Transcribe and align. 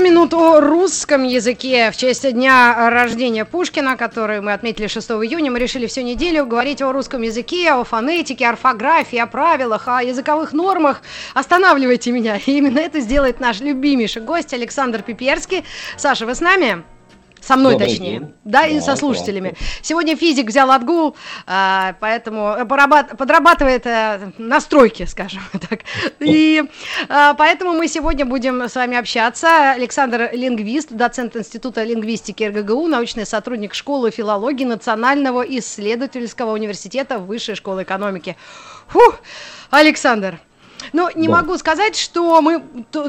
Минут 0.00 0.34
о 0.34 0.60
русском 0.60 1.22
языке 1.24 1.90
в 1.90 1.96
честь 1.96 2.30
дня 2.32 2.90
рождения 2.90 3.44
Пушкина, 3.44 3.96
который 3.96 4.40
мы 4.40 4.52
отметили 4.52 4.86
6 4.86 5.10
июня. 5.10 5.50
Мы 5.50 5.58
решили 5.58 5.86
всю 5.86 6.00
неделю 6.00 6.46
говорить 6.46 6.80
о 6.82 6.92
русском 6.92 7.22
языке, 7.22 7.70
о 7.70 7.84
фонетике, 7.84 8.46
орфографии, 8.46 9.18
о 9.18 9.26
правилах, 9.26 9.86
о 9.86 10.02
языковых 10.02 10.52
нормах. 10.52 11.02
Останавливайте 11.34 12.10
меня. 12.12 12.36
И 12.36 12.50
именно 12.58 12.78
это 12.78 13.00
сделает 13.00 13.40
наш 13.40 13.60
любимейший 13.60 14.22
гость 14.22 14.54
Александр 14.54 15.02
Пиперский. 15.02 15.64
Саша, 15.96 16.26
вы 16.26 16.34
с 16.34 16.40
нами? 16.40 16.82
Со 17.50 17.56
мной, 17.56 17.72
Добрый 17.72 17.88
точнее. 17.88 18.10
день. 18.20 18.34
Да, 18.44 18.64
и 18.64 18.76
Да, 18.76 18.80
со 18.80 18.94
слушателями. 18.94 19.56
Сегодня 19.82 20.14
физик 20.14 20.46
взял 20.46 20.70
отгул, 20.70 21.16
а, 21.48 21.96
поэтому 21.98 22.54
порабат- 22.64 23.16
подрабатывает 23.16 23.84
э, 23.86 24.30
настройки, 24.38 25.04
скажем 25.04 25.42
так. 25.68 25.80
И 26.20 26.62
а, 27.08 27.34
поэтому 27.34 27.72
мы 27.72 27.88
сегодня 27.88 28.24
будем 28.24 28.62
с 28.62 28.76
вами 28.76 28.96
общаться. 28.96 29.72
Александр 29.72 30.30
лингвист, 30.32 30.92
доцент 30.92 31.34
Института 31.34 31.82
лингвистики 31.82 32.44
РГГУ, 32.44 32.86
научный 32.86 33.26
сотрудник 33.26 33.74
школы 33.74 34.12
филологии 34.12 34.64
Национального 34.64 35.42
исследовательского 35.42 36.52
университета 36.52 37.18
Высшей 37.18 37.56
школы 37.56 37.82
экономики. 37.82 38.36
Фух, 38.86 39.18
Александр, 39.70 40.38
ну, 40.92 41.08
не 41.14 41.26
Да. 41.28 41.34
могу 41.36 41.58
сказать, 41.58 41.96
что 41.96 42.40
мы 42.42 42.62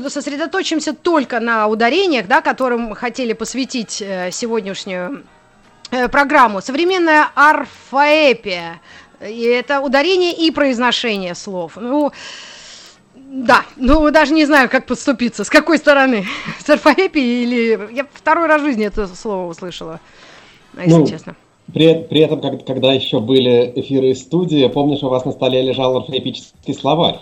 сосредоточимся 0.09 0.93
только 0.93 1.39
на 1.39 1.67
ударениях, 1.67 2.27
да, 2.27 2.41
которым 2.41 2.93
хотели 2.93 3.33
посвятить 3.33 4.01
э, 4.01 4.29
сегодняшнюю 4.31 5.23
э, 5.91 6.07
программу. 6.07 6.61
Современная 6.61 7.27
орфоэпия. 7.35 8.79
И 9.27 9.41
это 9.43 9.81
ударение 9.81 10.33
и 10.33 10.49
произношение 10.51 11.35
слов. 11.35 11.73
Ну, 11.75 12.11
да, 13.15 13.63
ну 13.77 14.09
даже 14.11 14.33
не 14.33 14.45
знаю, 14.45 14.69
как 14.69 14.85
подступиться. 14.87 15.43
С 15.43 15.49
какой 15.49 15.77
стороны? 15.77 16.25
С 16.65 16.69
орфоэпией 16.69 17.43
или... 17.43 17.93
Я 17.93 18.05
второй 18.13 18.47
раз 18.47 18.61
в 18.61 18.65
жизни 18.65 18.85
это 18.85 19.07
слово 19.07 19.47
услышала, 19.47 19.99
если 20.77 20.91
Ну, 20.91 21.07
честно. 21.07 21.35
При, 21.73 21.93
при 22.09 22.19
этом, 22.21 22.41
как- 22.41 22.65
когда 22.65 22.91
еще 22.91 23.19
были 23.21 23.71
эфиры 23.75 24.07
из 24.09 24.21
студии, 24.21 24.67
помнишь, 24.67 25.03
у 25.03 25.09
вас 25.09 25.23
на 25.23 25.31
столе 25.31 25.61
лежал 25.61 25.95
орфоэпический 25.97 26.73
словарь. 26.73 27.19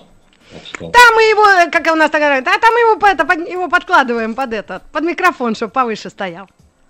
Там 0.80 1.16
мы 1.16 1.22
его, 1.24 1.72
как 1.72 1.88
у 1.94 1.96
нас 1.96 2.10
так 2.12 2.22
говорят, 2.22 2.48
а 2.48 2.60
там 2.60 2.74
мы 2.74 2.80
его, 2.80 3.08
это, 3.08 3.26
под- 3.26 3.48
его 3.50 3.68
подкладываем 3.70 4.34
под 4.36 4.54
этот, 4.54 4.82
под 4.92 5.04
микрофон, 5.04 5.56
чтобы 5.56 5.72
повыше 5.72 6.10
стоял. 6.10 6.48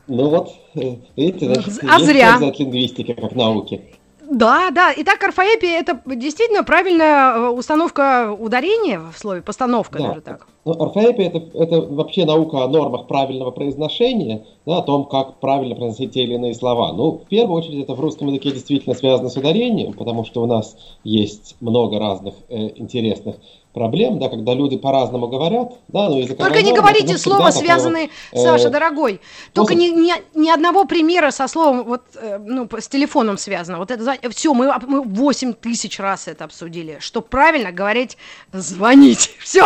Ну 0.08 0.30
вот, 0.30 0.50
э, 0.76 0.96
видите, 1.16 1.54
значит, 1.54 1.84
А 1.90 2.00
зря. 2.00 2.36
от 2.36 2.60
лингвистики 2.60 3.14
как 3.14 3.36
науки. 3.36 3.82
Да, 4.22 4.70
да. 4.72 4.94
Итак, 4.96 5.24
орфоэпия 5.24 5.80
это 5.80 6.00
действительно 6.06 6.64
правильная 6.64 7.34
э, 7.34 7.48
установка 7.50 8.32
ударения 8.32 9.00
в 9.00 9.18
слове, 9.18 9.42
постановка 9.42 9.98
Да. 10.00 10.08
даже 10.10 10.22
так. 10.22 10.48
Ну, 10.66 10.74
орфоэпия 10.74 11.28
это, 11.28 11.58
это 11.58 11.82
вообще 11.82 12.26
наука 12.26 12.64
о 12.64 12.68
нормах 12.68 13.08
правильного 13.08 13.52
произношения, 13.52 14.46
да, 14.66 14.80
о 14.80 14.82
том, 14.82 15.06
как 15.06 15.40
правильно 15.40 15.76
произносить 15.76 16.14
те 16.14 16.24
или 16.24 16.36
иные 16.36 16.54
слова. 16.54 16.92
Ну, 16.92 17.12
в 17.12 17.28
первую 17.30 17.58
очередь, 17.58 17.84
это 17.84 17.96
в 17.96 18.00
русском 18.00 18.28
языке 18.28 18.52
действительно 18.52 18.94
связано 18.94 19.30
с 19.30 19.38
ударением, 19.38 19.94
потому 19.94 20.26
что 20.26 20.44
у 20.44 20.46
нас 20.46 20.76
есть 21.04 21.56
много 21.62 21.98
разных 21.98 22.36
э, 22.50 22.72
интересных 22.76 23.38
проблем, 23.74 24.20
да, 24.20 24.30
когда 24.30 24.54
люди 24.54 24.78
по-разному 24.78 25.28
говорят, 25.28 25.74
да, 25.88 26.10
но 26.10 26.18
языковая 26.18 26.50
Только 26.50 26.64
не 26.64 26.72
норма, 26.72 26.88
говорите 26.88 27.18
слово, 27.18 27.52
связанное, 27.52 28.10
э, 28.32 28.38
Саша, 28.38 28.70
дорогой. 28.70 29.22
Только 29.54 29.74
способ- 29.74 29.96
ни, 29.96 30.08
ни, 30.08 30.14
ни 30.40 30.50
одного 30.50 30.86
примера 30.86 31.30
со 31.32 31.48
словом, 31.48 31.84
вот, 31.84 32.02
э, 32.16 32.40
ну, 32.40 32.68
с 32.78 32.88
телефоном 32.88 33.38
связано. 33.38 33.78
Вот 33.78 33.92
это, 33.92 34.18
все, 34.32 34.54
мы, 34.54 34.74
мы 34.88 35.04
8 35.04 35.54
тысяч 35.54 36.00
раз 36.00 36.28
это 36.28 36.46
обсудили. 36.46 36.98
Что 37.00 37.22
правильно 37.22 37.72
говорить, 37.72 38.18
звонить. 38.52 39.32
Все? 39.40 39.64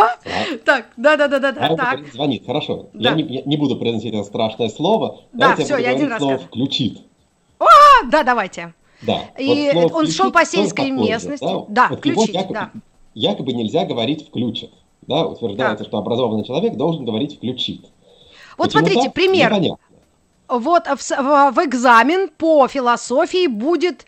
Так, 0.65 0.82
да-да-да-да-да. 0.97 1.53
Правильно 1.59 1.77
Так. 1.77 1.91
говорит, 1.95 2.13
звонит, 2.13 2.45
хорошо. 2.45 2.87
Да. 2.93 3.09
Я, 3.09 3.15
не, 3.15 3.23
я 3.23 3.41
не 3.45 3.57
буду 3.57 3.75
произносить 3.77 4.13
это 4.13 4.23
страшное 4.23 4.69
слово. 4.69 5.19
Да, 5.33 5.49
Давайте 5.55 5.63
всё, 5.65 5.73
буду 5.75 5.83
я 5.87 5.91
один 5.95 6.07
раз 6.09 6.19
слово 6.19 6.33
скажу. 6.35 6.47
«включит». 6.47 7.01
А, 7.59 7.65
да, 8.11 8.23
давайте. 8.23 8.73
Да. 9.01 9.21
И 9.37 9.69
слово 9.71 9.93
он 9.93 10.07
шел 10.07 10.31
по 10.31 10.45
сельской 10.45 10.91
местности. 10.91 11.43
Да, 11.45 11.65
Да, 11.67 11.87
Вот 11.89 11.99
«включить», 11.99 12.33
якобы, 12.33 12.53
да. 12.53 12.71
якобы 13.13 13.53
нельзя 13.53 13.85
говорить 13.85 14.27
«включит». 14.27 14.71
Да, 15.07 15.25
утверждается, 15.27 15.79
Так. 15.83 15.87
что 15.87 15.97
образованный 15.97 16.45
человек 16.45 16.75
должен 16.75 17.03
говорить 17.05 17.35
«включит». 17.37 17.85
Вот 18.57 18.67
Почему 18.67 18.81
смотрите, 18.81 19.03
так? 19.05 19.13
пример. 19.13 19.49
Непонятно. 19.51 19.77
Вот 20.47 20.85
в, 20.87 20.95
в- 20.97 21.51
в 21.51 21.65
экзамен 21.65 22.29
по 22.29 22.67
философии 22.67 23.47
будет 23.47 24.05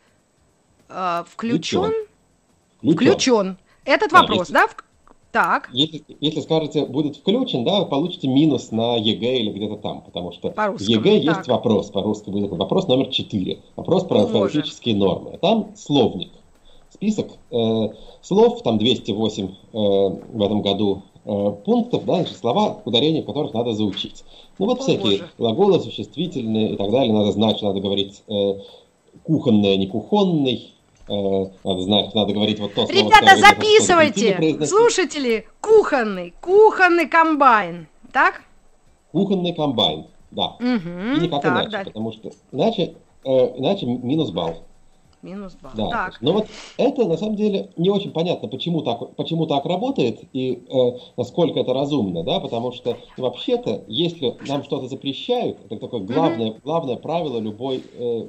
э, 0.90 1.24
включен. 1.28 1.92
Включен. 2.82 2.94
Включен. 2.96 3.58
Этот 3.86 4.12
Да, 4.12 4.22
вопрос, 4.22 4.40
если- 4.50 4.54
да? 4.54 4.68
Так. 5.36 5.70
Если, 5.74 6.02
если 6.22 6.40
скажете 6.40 6.86
«будет 6.86 7.18
включен», 7.18 7.66
да, 7.66 7.84
получите 7.84 8.30
минус 8.30 8.72
на 8.72 8.96
ЕГЭ 8.96 9.40
или 9.40 9.52
где-то 9.52 9.76
там, 9.76 10.00
потому 10.00 10.32
что 10.32 10.50
в 10.50 10.54
По-русски, 10.54 10.90
ЕГЭ 10.90 11.26
так. 11.26 11.38
есть 11.38 11.50
вопрос, 11.50 11.90
по-русски 11.90 12.30
будет 12.30 12.44
такой 12.46 12.60
вопрос 12.60 12.88
номер 12.88 13.08
4, 13.08 13.60
вопрос 13.76 14.06
про 14.06 14.22
орфоэпические 14.22 14.96
нормы. 14.96 15.38
Там 15.42 15.74
словник, 15.76 16.32
список 16.90 17.32
э, 17.52 17.90
слов, 18.22 18.64
там 18.64 18.78
208 18.78 19.46
э, 19.46 19.50
в 19.74 20.42
этом 20.42 20.62
году 20.62 21.02
э, 21.26 21.52
пунктов, 21.66 22.06
да, 22.06 22.16
значит, 22.16 22.38
слова, 22.38 22.82
ударения 22.86 23.22
в 23.22 23.26
которых 23.26 23.54
надо 23.54 23.74
заучить. 23.74 24.24
Ну 24.58 24.68
вот 24.68 24.80
О, 24.80 24.84
всякие 24.84 25.18
боже. 25.18 25.30
глаголы, 25.38 25.82
существительные 25.82 26.76
и 26.76 26.76
так 26.78 26.90
далее, 26.92 27.12
надо 27.12 27.34
знать, 27.34 27.58
что 27.58 27.68
надо 27.68 27.82
говорить 27.82 28.24
э, 28.30 28.54
кухонный, 29.26 29.74
а 29.74 29.76
не 29.76 29.88
кухонный, 29.88 30.75
надо 31.08 31.82
знать, 31.82 32.16
надо 32.16 32.34
говорить 32.34 32.60
вот 32.60 32.74
то 32.74 32.86
слово, 32.86 32.92
Ребята, 32.92 33.38
записывайте! 33.38 34.66
Слушатели, 34.66 35.48
кухонный, 35.62 36.34
кухонный 36.42 37.08
комбайн. 37.08 37.88
Так? 38.12 38.42
Кухонный 39.12 39.54
комбайн, 39.54 40.08
да. 40.32 40.56
Угу. 40.60 41.18
И 41.18 41.20
никак 41.22 41.42
так, 41.42 41.54
иначе, 41.54 41.70
далее. 41.70 41.86
потому 41.86 42.12
что 42.12 42.32
иначе, 42.52 42.96
э, 43.24 43.30
иначе 43.58 43.86
минус 43.86 44.32
балл. 44.32 44.64
Минус 45.26 45.58
балл. 45.62 45.72
Да. 45.76 45.90
Так. 45.90 46.22
Но 46.22 46.34
вот 46.34 46.48
это 46.78 47.06
на 47.06 47.18
самом 47.18 47.36
деле 47.36 47.70
не 47.78 47.90
очень 47.90 48.12
понятно, 48.12 48.48
почему 48.48 48.82
так, 48.82 49.16
почему 49.16 49.48
так 49.48 49.66
работает 49.66 50.22
и 50.34 50.64
э, 50.70 51.00
насколько 51.18 51.60
это 51.60 51.74
разумно, 51.74 52.24
да, 52.24 52.40
потому 52.40 52.72
что 52.72 52.96
вообще-то, 53.18 53.84
если 53.88 54.38
нам 54.48 54.64
что-то 54.64 54.88
запрещают, 54.88 55.58
это 55.66 55.78
такое 55.78 56.02
главное, 56.02 56.56
главное 56.64 56.96
правило 56.98 57.40
любой 57.40 57.84
э, 57.98 58.28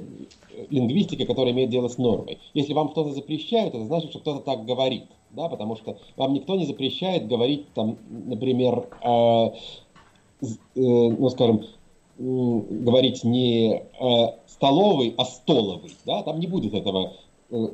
лингвистики, 0.71 1.23
которая 1.23 1.53
имеет 1.53 1.69
дело 1.69 1.87
с 1.87 1.99
нормой. 1.99 2.39
Если 2.55 2.73
вам 2.73 2.89
что-то 2.89 3.11
запрещают, 3.11 3.75
это 3.75 3.85
значит, 3.85 4.09
что 4.09 4.19
кто-то 4.19 4.39
так 4.39 4.65
говорит, 4.65 5.03
да, 5.29 5.49
потому 5.49 5.75
что 5.75 5.97
вам 6.15 6.33
никто 6.33 6.55
не 6.55 6.65
запрещает 6.65 7.27
говорить 7.27 7.71
там, 7.75 7.97
например, 8.09 8.87
э, 9.03 9.49
э, 10.41 10.47
ну, 10.75 11.29
скажем, 11.29 11.61
говорить 12.17 13.23
не 13.23 13.83
э, 13.99 14.33
столовый, 14.47 15.13
а 15.17 15.25
столовый, 15.25 15.95
да, 16.05 16.23
там 16.23 16.39
не 16.39 16.47
будет 16.47 16.73
этого, 16.73 17.13
э, 17.49 17.67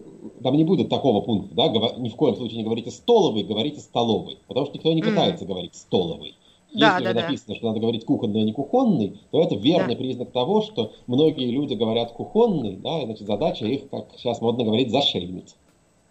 там 0.43 0.55
не 0.55 0.63
будет 0.63 0.89
такого 0.89 1.21
пункта, 1.21 1.55
да, 1.55 1.67
ни 1.97 2.09
в 2.09 2.15
коем 2.15 2.35
случае 2.35 2.57
не 2.57 2.63
говорите 2.63 2.91
столовый, 2.91 3.43
говорите 3.43 3.79
столовый, 3.79 4.37
потому 4.47 4.65
что 4.65 4.75
никто 4.75 4.91
не 4.93 5.01
пытается 5.01 5.45
говорить 5.45 5.75
столовый. 5.75 6.35
Да, 6.73 6.93
Если 6.93 7.03
да, 7.03 7.09
же 7.09 7.15
да. 7.15 7.21
написано, 7.21 7.55
что 7.55 7.67
надо 7.67 7.79
говорить 7.79 8.03
кухонный, 8.03 8.41
а 8.41 8.43
не 8.45 8.51
кухонный, 8.51 9.19
то 9.31 9.41
это 9.41 9.55
верный 9.55 9.93
Да. 9.93 9.99
признак 9.99 10.31
того, 10.31 10.63
что 10.63 10.91
многие 11.05 11.51
люди 11.51 11.75
говорят 11.75 12.13
кухонный, 12.13 12.77
да, 12.77 13.01
и 13.01 13.05
значит 13.05 13.27
задача 13.27 13.65
их, 13.65 13.89
как 13.89 14.07
сейчас 14.18 14.41
модно 14.41 14.63
говорить, 14.63 14.89
зашеймить. 14.89 15.56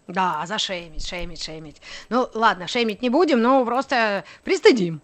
Да, 0.07 0.43
зашеймить, 0.45 1.05
шеймить, 1.05 1.43
шеймить. 1.43 1.81
Ну, 2.09 2.27
ладно, 2.33 2.67
шеймить 2.67 3.01
не 3.01 3.09
будем, 3.09 3.41
но 3.41 3.65
просто 3.65 4.23
пристыдим. 4.43 5.01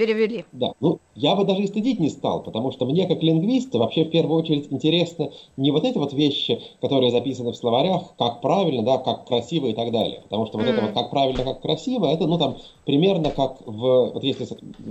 Перевели. 0.00 0.46
Да, 0.52 0.72
ну 0.80 0.98
я 1.14 1.36
бы 1.36 1.44
даже 1.44 1.62
и 1.62 1.66
стыдить 1.68 2.00
не 2.00 2.08
стал, 2.08 2.42
потому 2.42 2.72
что 2.72 2.84
мне 2.84 3.06
как 3.06 3.22
лингвисту 3.22 3.78
вообще 3.78 4.04
в 4.04 4.10
первую 4.10 4.40
очередь 4.40 4.66
интересно 4.72 5.30
не 5.56 5.70
вот 5.70 5.84
эти 5.84 5.96
вот 5.96 6.12
вещи, 6.12 6.60
которые 6.80 7.12
записаны 7.12 7.52
в 7.52 7.56
словарях, 7.56 8.16
как 8.18 8.40
правильно, 8.40 8.82
да, 8.82 8.98
как 8.98 9.26
красиво 9.26 9.66
и 9.68 9.74
так 9.74 9.92
далее. 9.92 10.22
Потому 10.22 10.46
что 10.46 10.58
вот 10.58 10.66
это 10.66 10.80
Мгм. 10.80 10.86
вот 10.86 10.94
как 10.94 11.10
правильно, 11.10 11.44
как 11.44 11.62
красиво, 11.62 12.06
это 12.06 12.26
ну 12.26 12.36
там 12.38 12.56
примерно 12.84 13.30
как 13.30 13.60
в, 13.64 14.10
вот 14.14 14.24
если 14.24 14.46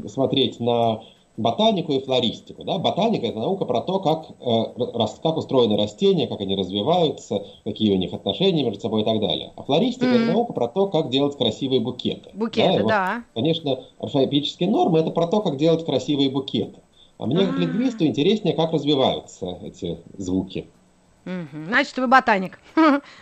смотреть 0.08 0.62
на 0.62 1.04
ботанику 1.40 1.94
и 1.94 2.00
флористику. 2.00 2.64
Да? 2.64 2.78
Ботаника 2.78 3.26
это 3.28 3.40
наука 3.40 3.66
про 3.66 3.82
то, 3.82 4.00
как, 4.00 4.28
э, 4.40 5.14
как 5.24 5.38
устроены 5.38 5.78
растения, 5.78 6.28
как 6.28 6.42
они 6.42 6.56
развиваются, 6.56 7.46
какие 7.64 7.94
у 7.94 7.98
них 7.98 8.14
отношения 8.14 8.64
между 8.64 8.82
собой 8.82 9.02
и 9.02 9.06
так 9.06 9.20
далее. 9.20 9.54
А 9.56 9.64
флористика 9.64 10.08
Мгм. 10.08 10.16
это 10.16 10.26
наука 10.32 10.54
про 10.54 10.68
то, 10.68 10.88
как 10.88 11.10
делать 11.10 11.38
красивые 11.38 11.80
букеты. 11.80 12.30
Букеты, 12.34 12.80
и 12.80 12.82
вот 12.82 12.90
да. 12.90 13.24
Конечно, 13.34 13.80
орфоэпические 14.00 14.70
нормы 14.70 15.00
это 15.00 15.12
про 15.12 15.28
то, 15.28 15.42
как 15.42 15.58
делать 15.58 15.86
красивые 15.86 16.30
букеты. 16.30 16.80
А 17.18 17.26
мне, 17.26 17.46
как 17.46 17.58
А. 17.58 17.60
лингвисту, 17.60 18.06
интереснее, 18.06 18.54
как 18.54 18.72
развиваются 18.72 19.58
эти 19.64 19.98
звуки. 20.18 20.68
Мгм. 21.26 21.66
Значит, 21.68 21.98
вы 21.98 22.08
ботаник. 22.08 22.60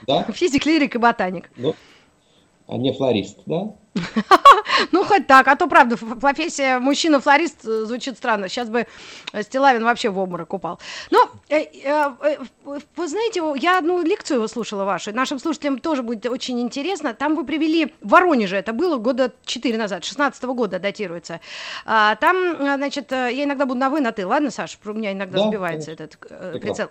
Да? 0.07 0.23
Физик, 0.31 0.65
лирик 0.65 0.95
и 0.95 0.99
ботаник. 0.99 1.51
Ну, 1.57 1.75
а 2.67 2.77
не 2.77 2.91
флорист, 2.93 3.39
да? 3.45 3.73
Ну, 4.91 5.03
хоть 5.03 5.27
так. 5.27 5.47
А 5.47 5.55
то, 5.55 5.67
правда, 5.67 5.97
профессия 5.97 6.79
мужчина-флорист 6.79 7.65
э, 7.65 7.85
звучит 7.85 8.17
странно. 8.17 8.49
Сейчас 8.49 8.69
бы 8.69 8.87
э, 9.33 9.43
Стилавин 9.43 9.83
вообще 9.83 10.09
в 10.09 10.19
обморок 10.19 10.53
упал. 10.53 10.79
Но, 11.11 11.29
э, 11.49 11.65
вы 12.95 13.07
знаете, 13.07 13.41
я 13.57 13.77
одну 13.77 14.01
лекцию 14.01 14.37
его 14.37 14.47
слушала 14.47 14.83
вашу. 14.85 15.13
Нашим 15.13 15.39
слушателям 15.39 15.79
тоже 15.79 16.03
будет 16.03 16.25
очень 16.25 16.59
интересно. 16.59 17.13
Там 17.13 17.35
вы 17.35 17.45
привели... 17.45 17.93
В 18.01 18.09
Воронеже 18.09 18.57
это 18.57 18.73
было 18.73 18.97
года 18.97 19.31
4 19.45 19.77
назад, 19.77 20.03
16 20.03 20.43
-го 20.43 20.53
года 20.53 20.79
датируется. 20.79 21.39
А, 21.85 22.15
там, 22.15 22.55
значит, 22.57 23.11
я 23.11 23.43
иногда 23.43 23.65
буду 23.65 23.79
на 23.79 23.89
вы, 23.89 24.01
на 24.01 24.11
ты. 24.11 24.25
Ладно, 24.25 24.51
Саш? 24.51 24.79
У 24.85 24.93
меня 24.93 25.11
иногда 25.11 25.37
да, 25.39 25.47
сбивается 25.47 25.95
конечно. 25.95 26.03
этот 26.03 26.61
прицел. 26.61 26.89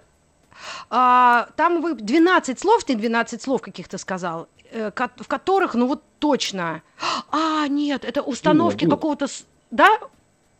А, 0.90 1.48
там 1.56 1.80
вы 1.80 1.94
12 1.94 2.58
слов, 2.58 2.84
ты 2.84 2.94
12 2.94 3.42
слов 3.42 3.60
каких-то 3.62 3.98
сказал, 3.98 4.48
в 4.72 5.26
которых, 5.26 5.74
ну 5.74 5.86
вот 5.86 6.02
точно. 6.18 6.82
А, 7.30 7.68
нет, 7.68 8.04
это 8.04 8.22
установки 8.22 8.84
ну, 8.84 8.92
какого-то, 8.92 9.26
да? 9.70 9.98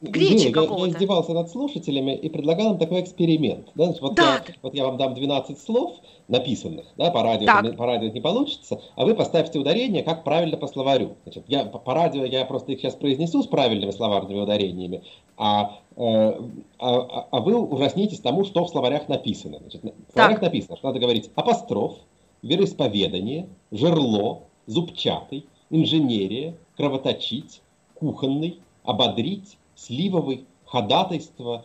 Гречи 0.01 0.51
какого-то. 0.51 0.87
Я, 0.87 0.87
я 0.87 0.93
издевался 0.93 1.33
над 1.33 1.51
слушателями 1.51 2.15
и 2.15 2.29
предлагал 2.29 2.73
им 2.73 2.79
такой 2.79 3.01
эксперимент. 3.01 3.69
Да? 3.75 3.95
Вот, 4.01 4.15
да. 4.15 4.43
Я, 4.47 4.55
вот 4.63 4.75
я 4.75 4.85
вам 4.85 4.99
дам 4.99 5.15
12 5.15 5.59
слов 5.61 5.97
написанных, 6.29 6.87
да, 6.97 7.11
по 7.11 7.23
радио, 7.23 7.47
так. 7.47 7.77
по 7.77 7.87
радио 7.87 8.09
не 8.09 8.21
получится, 8.21 8.81
а 8.97 9.05
вы 9.05 9.15
поставьте 9.15 9.59
ударение, 9.59 10.03
как 10.03 10.25
правильно 10.25 10.57
по 10.57 10.67
словарю. 10.67 11.17
Значит, 11.23 11.45
я, 11.47 11.65
по, 11.65 11.79
по 11.79 11.95
радио 11.95 12.25
я 12.25 12.45
просто 12.45 12.73
их 12.73 12.81
сейчас 12.81 12.95
произнесу 12.95 13.43
с 13.43 13.47
правильными 13.47 13.93
словарными 13.93 14.41
ударениями, 14.41 15.05
а, 15.37 15.79
э, 15.97 16.01
а, 16.01 16.41
а, 16.79 17.29
а 17.31 17.41
вы 17.41 17.57
ужаснитесь 17.57 18.21
тому, 18.21 18.45
что 18.45 18.65
в 18.65 18.71
словарях 18.71 19.09
написано. 19.09 19.59
Значит, 19.61 19.83
в 19.83 20.13
словарях 20.13 20.41
так. 20.41 20.43
написано, 20.43 20.77
что 20.77 20.89
надо 20.89 20.99
говорить 20.99 21.31
апостроф, 21.37 21.97
вероисповедание, 22.47 23.49
жерло, 23.71 24.45
зубчатый, 24.67 25.47
инженерия, 25.71 26.57
кровоточить, 26.77 27.61
кухонный, 27.95 28.61
ободрить, 28.85 29.59
сливовый, 29.75 30.45
ходатайство, 30.65 31.65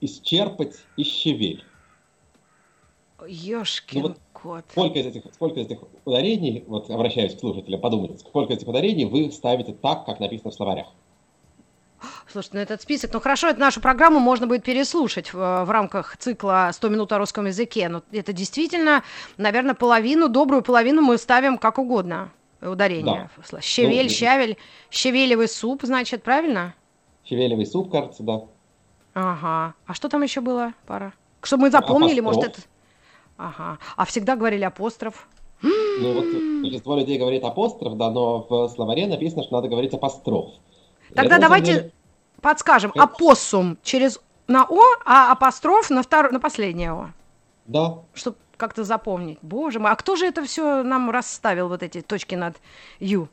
исчерпать 0.00 0.74
и 0.96 1.04
щавель. 1.04 1.64
Ёшкин 3.26 4.02
ну, 4.02 4.08
вот 4.08 4.18
кот. 4.32 4.64
Сколько 4.70 4.98
из, 4.98 5.06
этих, 5.06 5.22
сколько 5.32 5.60
из 5.60 5.66
этих 5.66 5.78
ударений, 6.04 6.64
вот 6.66 6.90
обращаюсь 6.90 7.34
к 7.34 7.38
слушателям, 7.38 7.80
подумайте, 7.80 8.18
сколько 8.18 8.52
из 8.52 8.58
этих 8.58 8.68
ударений 8.68 9.04
вы 9.04 9.30
ставите 9.30 9.72
так, 9.72 10.04
как 10.04 10.18
написано 10.18 10.50
в 10.50 10.54
словарях? 10.54 10.88
Слушайте, 12.30 12.56
ну 12.56 12.62
этот 12.62 12.82
список, 12.82 13.12
ну 13.12 13.20
хорошо, 13.20 13.48
это 13.48 13.60
нашу 13.60 13.80
программу 13.80 14.18
можно 14.18 14.46
будет 14.46 14.64
переслушать 14.64 15.32
в, 15.32 15.64
в 15.64 15.70
рамках 15.70 16.16
цикла 16.16 16.70
«100 16.70 16.90
минут 16.90 17.12
о 17.12 17.18
русском 17.18 17.46
языке», 17.46 17.88
но 17.88 18.02
это 18.12 18.32
действительно, 18.32 19.02
наверное, 19.36 19.74
половину, 19.74 20.28
добрую 20.28 20.62
половину 20.62 21.02
мы 21.02 21.18
ставим 21.18 21.58
как 21.58 21.78
угодно 21.78 22.30
ударение. 22.60 23.30
Да. 23.50 23.60
Щавель, 23.60 24.04
ну, 24.04 24.10
щавель, 24.10 24.56
щавелевый 24.90 25.48
суп, 25.48 25.82
значит, 25.82 26.22
правильно? 26.22 26.74
Щавелевый 27.24 27.66
суп, 27.66 27.90
кажется, 27.90 28.22
да. 28.22 28.42
Ага. 29.14 29.74
А 29.86 29.94
что 29.94 30.08
там 30.08 30.22
еще 30.22 30.40
было, 30.40 30.72
пара? 30.86 31.12
Чтобы 31.42 31.62
мы 31.62 31.70
запомнили, 31.70 32.20
апостроф. 32.20 32.36
может, 32.36 32.58
это... 32.58 32.60
Ага. 33.36 33.78
А 33.96 34.04
всегда 34.04 34.36
говорили 34.36 34.62
апостроф. 34.64 35.26
Ну 35.62 36.12
вот 36.14 36.62
большинство 36.62 36.96
людей 36.96 37.18
говорит 37.18 37.44
апостроф, 37.44 37.96
да, 37.96 38.10
но 38.10 38.46
в 38.48 38.68
словаре 38.68 39.06
написано, 39.06 39.42
что 39.42 39.54
надо 39.54 39.68
говорить 39.68 39.94
апостроф. 39.94 40.50
Тогда 41.14 41.36
Это, 41.36 41.42
давайте 41.42 41.72
деле... 41.72 41.92
подскажем. 42.42 42.90
Это... 42.90 43.04
Апоссум 43.04 43.78
через 43.82 44.20
на 44.48 44.64
О, 44.68 44.82
а 45.06 45.32
апостроф 45.32 45.88
на, 45.88 46.02
втор... 46.02 46.30
на 46.30 46.40
последнее 46.40 46.92
О. 46.92 47.10
Да. 47.66 48.00
Чтобы 48.12 48.36
как-то 48.58 48.84
запомнить. 48.84 49.38
Боже 49.40 49.78
мой, 49.78 49.90
а 49.90 49.96
кто 49.96 50.16
же 50.16 50.26
это 50.26 50.44
все 50.44 50.82
нам 50.82 51.10
расставил, 51.10 51.68
вот 51.68 51.82
эти 51.82 52.02
точки 52.02 52.34
над 52.34 52.56
Ю? 53.00 53.28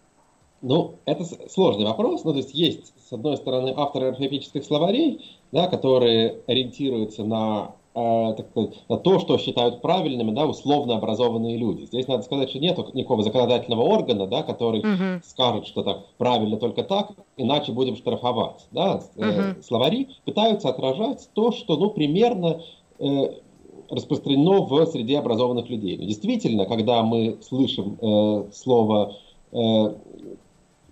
Ну, 0.62 0.96
это 1.06 1.26
сложный 1.50 1.86
вопрос. 1.86 2.24
Ну, 2.24 2.32
то 2.32 2.38
есть 2.38 2.54
есть, 2.54 2.94
с 3.08 3.12
одной 3.12 3.38
стороны, 3.38 3.74
авторы 3.76 4.08
орфоэпических 4.08 4.64
словарей, 4.64 5.40
да, 5.52 5.68
которые 5.68 6.42
ориентируются 6.48 7.24
на 7.24 7.74
Э, 7.74 7.79
так 7.94 8.50
сказать, 8.52 9.04
то, 9.04 9.20
что 9.20 9.38
считают 9.38 9.82
правильными, 9.82 10.32
да, 10.32 10.46
условно 10.46 10.96
образованные 10.96 11.58
люди. 11.58 11.86
Здесь 11.86 12.08
надо 12.08 12.24
сказать, 12.24 12.50
что 12.50 12.60
нет 12.60 12.78
никакого 12.94 13.24
законодательного 13.24 13.82
органа, 13.82 14.28
да, 14.28 14.44
который 14.44 14.80
угу. 14.80 15.22
скажет, 15.26 15.68
что 15.68 15.84
так 15.84 16.06
правильно 16.18 16.58
только 16.58 16.84
так, 16.84 17.12
иначе 17.36 17.72
будем 17.72 17.96
штрафовать. 17.96 18.68
Да. 18.72 19.02
Угу. 19.16 19.62
Словари 19.64 20.10
пытаются 20.26 20.70
отражать 20.70 21.30
то, 21.34 21.52
что, 21.52 21.78
ну, 21.78 21.90
примерно 21.90 22.62
э, 23.00 23.34
распространено 23.90 24.62
в 24.62 24.86
среде 24.86 25.18
образованных 25.18 25.70
людей. 25.70 25.98
Но 25.98 26.06
действительно, 26.06 26.66
когда 26.66 27.04
мы 27.04 27.38
слышим 27.42 27.98
э, 28.02 28.46
слово 28.54 29.18
э, 29.52 29.58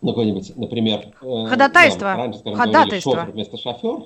ну, 0.01 0.09
какой-нибудь, 0.09 0.53
например, 0.55 1.13
э, 1.21 1.45
ходатайство, 1.47 2.01
да, 2.01 2.17
раньше, 2.17 2.39
скажем, 2.39 2.59
ходатайство. 2.59 3.13
шофер 3.13 3.31
вместо 3.31 3.57
шофер, 3.57 4.03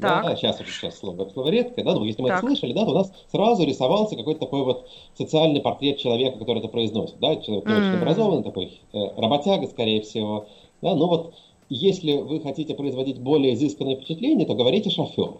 так. 0.00 0.24
Да, 0.24 0.36
сейчас 0.36 0.60
уже 0.60 0.70
сейчас 0.70 0.98
слово, 0.98 1.28
слово 1.28 1.48
редкое, 1.48 1.84
да, 1.84 1.94
но 1.94 2.04
если 2.04 2.22
мы 2.22 2.28
так. 2.28 2.38
это 2.38 2.46
слышали, 2.46 2.72
да, 2.72 2.84
то 2.84 2.90
у 2.90 2.94
нас 2.94 3.12
сразу 3.30 3.64
рисовался 3.64 4.16
какой-то 4.16 4.40
такой 4.40 4.64
вот 4.64 4.88
социальный 5.16 5.60
портрет 5.60 5.98
человека, 5.98 6.38
который 6.38 6.58
это 6.58 6.68
произносит, 6.68 7.16
да, 7.20 7.36
человек 7.36 7.66
не 7.66 7.72
mm. 7.72 7.78
очень 7.78 7.98
образованный, 7.98 8.42
такой 8.42 8.80
э, 8.92 8.98
работяга, 9.16 9.66
скорее 9.66 10.02
всего, 10.02 10.46
да, 10.80 10.94
но 10.94 11.06
вот 11.06 11.34
если 11.68 12.18
вы 12.18 12.40
хотите 12.40 12.74
производить 12.74 13.18
более 13.18 13.54
изысканное 13.54 13.96
впечатление, 13.96 14.46
то 14.46 14.54
говорите 14.54 14.90
шофер. 14.90 15.38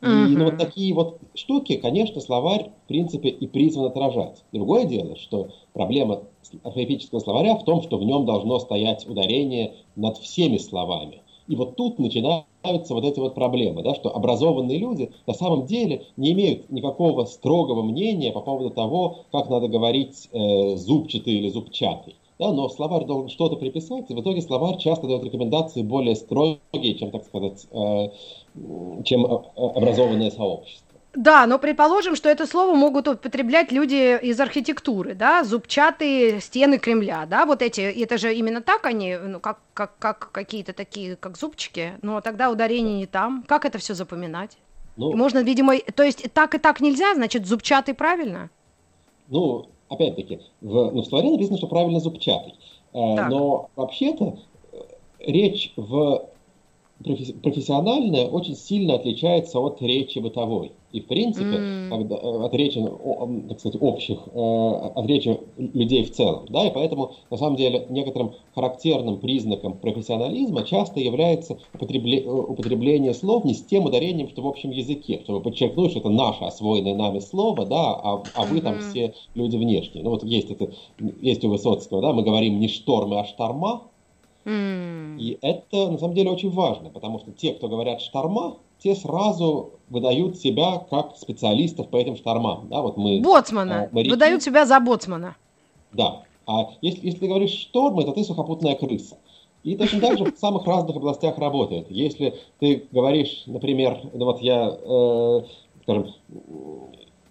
И 0.00 0.06
mm-hmm. 0.06 0.26
ну, 0.28 0.44
вот 0.44 0.58
такие 0.58 0.94
вот 0.94 1.18
штуки, 1.34 1.76
конечно, 1.76 2.20
словарь, 2.20 2.70
в 2.84 2.88
принципе, 2.88 3.30
и 3.30 3.46
призван 3.46 3.86
отражать. 3.86 4.44
Другое 4.52 4.84
дело, 4.84 5.16
что 5.16 5.48
проблема 5.72 6.24
орфоэпического 6.62 7.20
словаря 7.20 7.56
в 7.56 7.64
том, 7.64 7.82
что 7.82 7.96
в 7.96 8.04
нем 8.04 8.26
должно 8.26 8.58
стоять 8.58 9.06
ударение 9.08 9.74
над 9.96 10.18
всеми 10.18 10.58
словами. 10.58 11.22
И 11.46 11.56
вот 11.56 11.76
тут 11.76 11.98
начинаются 11.98 12.94
вот 12.94 13.04
эти 13.04 13.20
вот 13.20 13.34
проблемы, 13.34 13.82
да, 13.82 13.94
что 13.94 14.14
образованные 14.14 14.78
люди 14.78 15.10
на 15.26 15.34
самом 15.34 15.66
деле 15.66 16.06
не 16.16 16.32
имеют 16.32 16.70
никакого 16.70 17.24
строгого 17.26 17.82
мнения 17.82 18.32
по 18.32 18.40
поводу 18.40 18.70
того, 18.70 19.18
как 19.30 19.50
надо 19.50 19.68
говорить 19.68 20.28
э, 20.32 20.76
зубчатый 20.76 21.34
или 21.34 21.48
зубчатый. 21.50 22.16
Да, 22.38 22.52
но 22.52 22.68
словарь 22.68 23.04
должен 23.04 23.28
что-то 23.28 23.56
приписать, 23.56 24.10
и 24.10 24.14
в 24.14 24.20
итоге 24.20 24.42
словарь 24.42 24.78
часто 24.78 25.06
дает 25.06 25.22
рекомендации 25.22 25.82
более 25.82 26.16
строгие, 26.16 26.94
чем, 26.98 27.10
так 27.10 27.24
сказать, 27.24 27.66
э, 27.70 28.08
чем 29.04 29.26
э, 29.26 29.38
образованное 29.56 30.30
сообщество. 30.30 30.93
Да, 31.14 31.46
но 31.46 31.58
предположим, 31.58 32.16
что 32.16 32.28
это 32.28 32.46
слово 32.46 32.74
могут 32.74 33.06
употреблять 33.06 33.70
люди 33.70 34.18
из 34.20 34.40
архитектуры, 34.40 35.14
да, 35.14 35.44
зубчатые 35.44 36.40
стены 36.40 36.78
Кремля, 36.78 37.26
да, 37.26 37.46
вот 37.46 37.62
эти, 37.62 37.80
это 37.80 38.18
же 38.18 38.34
именно 38.34 38.60
так 38.60 38.84
они, 38.86 39.16
ну, 39.16 39.38
как, 39.38 39.60
как, 39.74 39.96
как 39.98 40.32
какие-то 40.32 40.72
такие, 40.72 41.16
как 41.16 41.36
зубчики, 41.36 41.92
но 42.02 42.20
тогда 42.20 42.50
ударение 42.50 42.96
не 42.96 43.06
там. 43.06 43.44
Как 43.46 43.64
это 43.64 43.78
все 43.78 43.94
запоминать? 43.94 44.56
Ну, 44.96 45.16
Можно, 45.16 45.42
видимо, 45.42 45.76
то 45.78 46.02
есть 46.02 46.32
так 46.32 46.54
и 46.54 46.58
так 46.58 46.80
нельзя, 46.80 47.14
значит, 47.14 47.46
зубчатый 47.46 47.94
правильно? 47.94 48.50
Ну, 49.28 49.66
опять-таки, 49.88 50.40
в, 50.60 50.90
ну, 50.92 51.02
в 51.02 51.06
словаре 51.06 51.30
написано, 51.30 51.58
что 51.58 51.66
правильно 51.66 52.00
зубчатый. 52.00 52.54
Э, 52.92 53.28
но 53.28 53.70
вообще-то 53.76 54.38
э, 54.72 54.76
речь 55.20 55.72
в 55.76 56.26
профессиональная 57.42 58.26
очень 58.26 58.56
сильно 58.56 58.94
отличается 58.94 59.58
от 59.58 59.82
речи 59.82 60.18
бытовой. 60.18 60.72
И 60.92 61.00
в 61.00 61.06
принципе, 61.06 61.56
mm. 61.56 61.88
когда, 61.90 62.16
э, 62.16 62.44
от 62.44 62.54
речи, 62.54 62.80
так 63.48 63.58
сказать, 63.58 63.82
общих, 63.82 64.18
э, 64.32 64.38
от 64.38 65.06
речи 65.06 65.40
людей 65.56 66.04
в 66.04 66.12
целом. 66.12 66.46
Да, 66.48 66.64
и 66.64 66.72
поэтому, 66.72 67.12
на 67.30 67.36
самом 67.36 67.56
деле, 67.56 67.86
некоторым 67.90 68.34
характерным 68.54 69.18
признаком 69.18 69.76
профессионализма 69.76 70.62
часто 70.62 71.00
является 71.00 71.58
употребление, 71.74 72.30
употребление 72.30 73.12
слов 73.12 73.44
не 73.44 73.54
с 73.54 73.64
тем 73.64 73.86
ударением, 73.86 74.28
что 74.28 74.42
в 74.42 74.46
общем 74.46 74.70
языке, 74.70 75.20
чтобы 75.24 75.40
подчеркнуть, 75.40 75.90
что 75.90 76.00
это 76.00 76.10
наше 76.10 76.44
освоенное 76.44 76.94
нами 76.94 77.18
слово, 77.18 77.66
да, 77.66 77.94
а, 77.94 78.22
а 78.36 78.44
вы 78.44 78.60
там 78.60 78.78
все 78.78 79.14
люди 79.34 79.56
внешние. 79.56 80.04
Ну 80.04 80.10
вот 80.10 80.22
есть 80.22 80.52
это, 80.52 80.70
есть 81.20 81.44
у 81.44 81.50
Высоцкого, 81.50 82.02
да, 82.02 82.12
мы 82.12 82.22
говорим 82.22 82.60
не 82.60 82.68
штормы, 82.68 83.18
а 83.18 83.24
шторма, 83.24 83.82
Mm. 84.44 85.18
И 85.18 85.38
это 85.40 85.90
на 85.90 85.98
самом 85.98 86.14
деле 86.14 86.30
очень 86.30 86.50
важно, 86.50 86.90
потому 86.90 87.18
что 87.18 87.32
те, 87.32 87.54
кто 87.54 87.68
говорят 87.68 88.00
шторма, 88.00 88.56
те 88.78 88.94
сразу 88.94 89.72
выдают 89.88 90.36
себя 90.36 90.84
как 90.90 91.16
специалистов 91.16 91.88
по 91.88 91.96
этим 91.96 92.16
штормам. 92.16 92.68
Да, 92.68 92.82
вот 92.82 92.96
мы, 92.96 93.20
боцмана. 93.20 93.88
Моряки. 93.92 94.10
Выдают 94.10 94.42
себя 94.42 94.66
за 94.66 94.78
боцмана. 94.80 95.36
Да. 95.92 96.22
А 96.46 96.70
если, 96.82 97.06
если 97.06 97.20
ты 97.20 97.28
говоришь 97.28 97.52
штормы, 97.52 98.04
то 98.04 98.12
ты 98.12 98.22
сухопутная 98.24 98.74
крыса. 98.74 99.16
И 99.62 99.76
точно 99.76 100.00
так 100.00 100.18
же 100.18 100.24
в 100.26 100.38
самых 100.38 100.66
разных 100.66 100.96
областях 100.96 101.38
работает. 101.38 101.90
Если 101.90 102.34
ты 102.60 102.86
говоришь, 102.92 103.44
например, 103.46 103.98
ну 104.12 104.26
вот 104.26 104.42
я, 104.42 104.68
э, 104.68 105.42
скажем, 105.82 106.12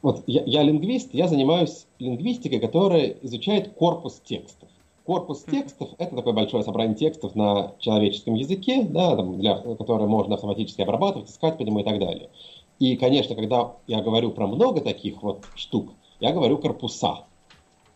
вот 0.02 0.24
я, 0.26 0.42
я 0.46 0.64
лингвист, 0.64 1.14
я 1.14 1.28
занимаюсь 1.28 1.86
лингвистикой, 2.00 2.60
которая 2.60 3.16
изучает 3.22 3.74
корпус 3.74 4.20
текстов. 4.26 4.68
Корпус 5.06 5.44
текстов– 5.44 5.90
это 5.98 6.16
такое 6.16 6.34
большое 6.34 6.64
собрание 6.64 6.96
текстов 6.96 7.36
на 7.36 7.74
человеческом 7.80 8.36
языке, 8.36 8.84
да, 8.84 9.16
там, 9.16 9.38
для, 9.38 9.56
которое 9.56 10.08
можно 10.08 10.36
автоматически 10.36 10.82
обрабатывать, 10.82 11.30
искать 11.30 11.58
по 11.58 11.64
нему 11.64 11.80
и 11.80 11.84
так 11.84 12.00
далее. 12.00 12.30
И, 12.80 12.96
конечно, 12.96 13.36
когда 13.36 13.74
я 13.88 14.02
говорю 14.02 14.32
про 14.32 14.48
много 14.48 14.82
таких 14.82 15.22
вот 15.22 15.44
штук, 15.56 15.92
я 16.20 16.32
говорю 16.32 16.58
корпуса, 16.58 17.26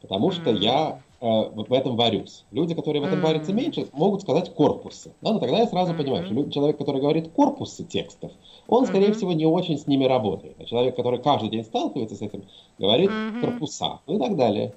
потому 0.02 0.32
что 0.32 0.52
я 0.52 1.02
в 1.20 1.74
этом 1.74 1.96
варюсь. 1.96 2.44
Люди, 2.52 2.76
которые 2.76 3.02
в 3.02 3.06
этом 3.06 3.22
варятся 3.22 3.52
меньше, 3.52 3.88
могут 3.94 4.22
сказать 4.22 4.54
корпусы. 4.54 5.14
Да? 5.22 5.34
Но 5.34 5.40
тогда 5.40 5.60
я 5.60 5.68
сразу 5.68 5.96
понимаю, 5.96 6.26
что 6.26 6.52
человек, 6.52 6.78
который 6.78 7.02
говорит 7.02 7.30
корпусы 7.30 7.84
текстов, 7.84 8.32
он, 8.68 8.86
скорее 8.86 9.14
всего, 9.14 9.34
не 9.34 9.46
очень 9.46 9.80
с 9.80 9.88
ними 9.88 10.06
работает. 10.06 10.56
А 10.60 10.66
человек, 10.66 10.96
который 10.96 11.20
каждый 11.20 11.50
день 11.50 11.64
сталкивается 11.64 12.16
с 12.16 12.22
этим, 12.22 12.44
говорит 12.78 13.10
корпуса 13.42 14.00
ну 14.06 14.18
и 14.18 14.20
так 14.20 14.36
далее. 14.36 14.74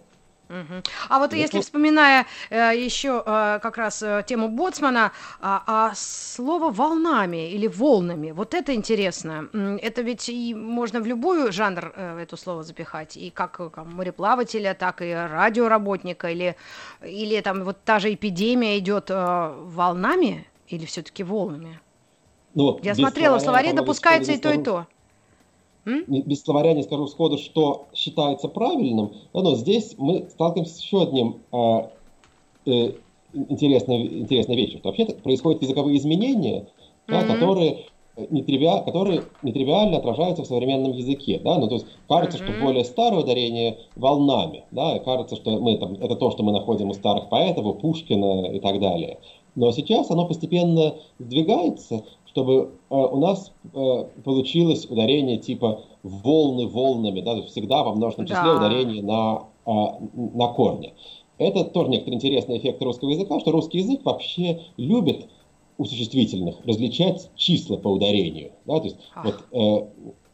Угу. 0.50 0.82
А 1.08 1.18
вот 1.20 1.32
если 1.32 1.58
ну, 1.58 1.62
вспоминая 1.62 2.26
э, 2.50 2.72
еще 2.76 3.22
э, 3.24 3.60
как 3.62 3.76
раз 3.78 4.02
э, 4.02 4.24
тему 4.26 4.48
Боцмана, 4.48 5.12
а, 5.40 5.62
а 5.66 5.92
слово 5.94 6.72
волнами 6.72 7.50
или 7.52 7.68
волнами, 7.68 8.32
вот 8.32 8.54
это 8.54 8.74
интересно. 8.74 9.48
Это 9.80 10.02
ведь 10.02 10.28
и 10.28 10.54
можно 10.54 11.00
в 11.00 11.06
любой 11.06 11.52
жанр 11.52 11.92
э, 11.94 12.18
это 12.22 12.36
слово 12.36 12.64
запихать, 12.64 13.16
и 13.16 13.30
как 13.30 13.60
э, 13.60 13.70
там, 13.72 13.94
мореплавателя, 13.94 14.74
так 14.74 15.02
и 15.02 15.12
радиоработника, 15.12 16.28
или, 16.30 16.56
или 17.00 17.40
там 17.40 17.62
вот 17.62 17.76
та 17.84 18.00
же 18.00 18.12
эпидемия 18.12 18.76
идет 18.78 19.10
э, 19.10 19.54
волнами 19.56 20.48
или 20.66 20.84
все-таки 20.84 21.22
волнами? 21.22 21.80
Ну, 22.54 22.80
Я 22.82 22.96
смотрела, 22.96 23.38
в 23.38 23.42
словаре 23.42 23.72
допускается 23.72 24.32
и 24.32 24.38
то, 24.38 24.52
и 24.52 24.62
то. 24.62 24.86
Без 25.84 26.42
словаря 26.42 26.74
не 26.74 26.82
скажу 26.82 27.06
сходу, 27.06 27.38
что 27.38 27.86
считается 27.94 28.48
правильным, 28.48 29.12
но 29.32 29.54
здесь 29.54 29.94
мы 29.98 30.28
сталкиваемся 30.30 30.74
с 30.74 30.80
еще 30.80 31.02
одним 31.02 31.38
э, 31.52 31.88
э, 32.66 32.92
интересной, 33.32 34.20
интересной 34.20 34.56
вещью. 34.56 34.80
Вообще 34.84 35.06
происходят 35.06 35.62
языковые 35.62 35.98
изменения, 35.98 36.66
да, 37.08 37.24
которые 37.24 37.86
нетривиально, 38.28 38.84
которые 38.84 39.22
нетривиально 39.42 39.98
отражаются 39.98 40.42
в 40.42 40.46
современном 40.46 40.92
языке, 40.92 41.40
да, 41.42 41.58
ну 41.58 41.68
то 41.68 41.76
есть 41.76 41.86
кажется, 42.08 42.38
mm-hmm. 42.38 42.54
что 42.54 42.64
более 42.64 42.84
старое 42.84 43.20
ударение 43.20 43.78
волнами, 43.96 44.64
да, 44.70 44.96
и 44.96 45.04
кажется, 45.04 45.36
что 45.36 45.58
мы 45.58 45.78
там 45.78 45.94
это 45.94 46.16
то, 46.16 46.30
что 46.30 46.42
мы 46.42 46.52
находим 46.52 46.90
у 46.90 46.94
старых 46.94 47.28
поэтов, 47.28 47.64
у 47.64 47.74
Пушкина 47.74 48.46
и 48.46 48.60
так 48.60 48.80
далее. 48.80 49.18
Но 49.56 49.72
сейчас 49.72 50.10
оно 50.10 50.26
постепенно 50.26 50.94
сдвигается, 51.18 52.04
чтобы 52.30 52.70
э, 52.90 52.94
у 52.94 53.16
нас 53.18 53.52
э, 53.74 54.04
получилось 54.24 54.86
ударение 54.88 55.38
типа 55.38 55.82
волны 56.02 56.68
волнами, 56.68 57.20
да, 57.20 57.42
всегда 57.42 57.82
во 57.82 57.94
множественном 57.94 58.28
числе 58.28 58.42
да. 58.44 58.56
ударение 58.56 59.02
на, 59.02 59.42
э, 59.66 59.72
на 60.14 60.48
корне. 60.48 60.94
Это 61.38 61.64
тоже 61.64 61.90
некоторый 61.90 62.14
интересный 62.14 62.58
эффект 62.58 62.82
русского 62.82 63.10
языка, 63.10 63.40
что 63.40 63.50
русский 63.50 63.78
язык 63.78 64.04
вообще 64.04 64.60
любит 64.76 65.28
у 65.78 65.84
существительных 65.84 66.56
различать 66.64 67.30
числа 67.34 67.76
по 67.78 67.88
ударению. 67.88 68.52
Да? 68.66 68.78
То 68.78 68.84
есть, 68.84 68.96
вот, 69.24 69.34
э, 69.50 69.86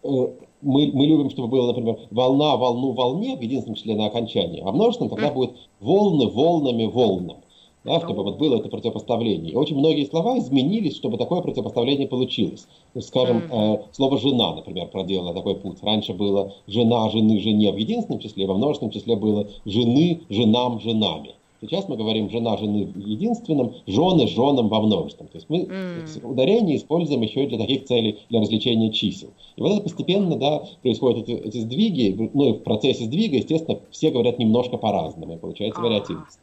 э, 0.02 0.28
мы, 0.60 0.90
мы 0.92 1.06
любим, 1.06 1.30
чтобы 1.30 1.48
было, 1.48 1.68
например, 1.68 1.98
волна, 2.10 2.56
волну, 2.56 2.92
волне 2.92 3.36
в 3.36 3.40
единственном 3.40 3.76
числе 3.76 3.94
на 3.94 4.06
окончании, 4.06 4.62
а 4.62 4.70
множественном 4.70 5.10
тогда 5.10 5.32
будет 5.32 5.52
волны, 5.80 6.26
волнами, 6.26 6.84
волнам 6.86 7.38
да, 7.86 8.00
чтобы 8.00 8.22
вот 8.22 8.38
было 8.38 8.56
это 8.56 8.68
противопоставление. 8.68 9.52
И 9.52 9.56
очень 9.56 9.76
многие 9.76 10.04
слова 10.04 10.38
изменились, 10.38 10.96
чтобы 10.96 11.16
такое 11.16 11.40
противопоставление 11.40 12.08
получилось. 12.08 12.66
Ну, 12.94 13.00
скажем, 13.00 13.44
э, 13.50 13.78
слово 13.92 14.18
«жена», 14.18 14.54
например, 14.54 14.88
проделало 14.88 15.32
такой 15.32 15.54
путь. 15.54 15.78
Раньше 15.82 16.12
было 16.12 16.52
«жена», 16.66 17.08
«жены», 17.10 17.40
«жене» 17.40 17.72
в 17.72 17.76
единственном 17.76 18.20
числе, 18.20 18.46
во 18.46 18.54
множественном 18.54 18.92
числе 18.92 19.16
было 19.16 19.46
«жены», 19.64 20.20
«женам», 20.28 20.80
«женами». 20.80 21.30
Сейчас 21.60 21.88
мы 21.88 21.96
говорим 21.96 22.28
«жена», 22.28 22.56
«жены» 22.58 22.86
в 22.86 22.98
единственном, 22.98 23.72
«жены», 23.86 24.26
«женам» 24.26 24.68
во 24.68 24.80
множественном. 24.80 25.30
То 25.30 25.38
есть 25.38 25.48
мы 25.48 25.62
mm. 25.62 26.30
ударение 26.30 26.76
используем 26.76 27.22
еще 27.22 27.44
и 27.44 27.46
для 27.46 27.58
таких 27.58 27.84
целей, 27.84 28.18
для 28.28 28.40
развлечения 28.40 28.92
чисел. 28.92 29.30
И 29.56 29.62
вот 29.62 29.72
это 29.72 29.80
постепенно, 29.80 30.36
да, 30.36 30.64
происходят 30.82 31.28
эти, 31.28 31.32
эти 31.32 31.58
сдвиги, 31.58 32.30
ну 32.34 32.50
и 32.50 32.52
в 32.52 32.62
процессе 32.62 33.04
сдвига, 33.04 33.36
естественно, 33.36 33.78
все 33.90 34.10
говорят 34.10 34.38
немножко 34.38 34.76
по-разному, 34.76 35.34
и 35.34 35.38
получается 35.38 35.80
вариативность. 35.80 36.40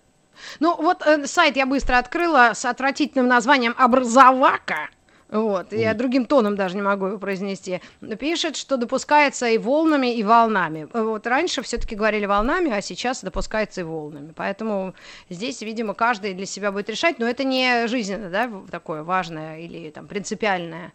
Ну, 0.60 0.76
вот 0.82 1.02
э, 1.06 1.26
сайт 1.26 1.56
я 1.58 1.66
быстро 1.66 1.98
открыла 1.98 2.52
с 2.54 2.66
отвратительным 2.66 3.28
названием 3.28 3.76
«Образовака». 3.78 4.90
Вот, 5.34 5.74
я 5.74 5.96
другим 5.96 6.26
тоном 6.26 6.56
даже 6.56 6.76
не 6.76 6.84
могу 6.84 7.08
его 7.08 7.18
произнести. 7.18 7.82
Пишет, 8.20 8.56
что 8.56 8.78
допускается 8.78 9.48
и 9.48 9.58
волнами, 9.58 10.14
и 10.14 10.22
волнами. 10.22 10.88
Вот 10.94 11.26
раньше 11.26 11.64
все-таки 11.64 11.96
говорили 11.96 12.28
волнами, 12.28 12.72
а 12.72 12.82
сейчас 12.82 13.24
допускается 13.24 13.82
и 13.82 13.84
волнами. 13.84 14.32
Поэтому 14.36 14.94
здесь, 15.32 15.64
видимо, 15.64 15.96
каждый 15.96 16.36
для 16.36 16.46
себя 16.46 16.72
будет 16.72 16.88
решать, 16.88 17.18
но 17.18 17.28
это 17.28 17.44
не 17.44 17.88
жизненно, 17.88 18.30
да, 18.30 18.48
такое 18.70 19.02
важное 19.02 19.60
или 19.60 19.90
там 19.90 20.08
принципиальное 20.08 20.94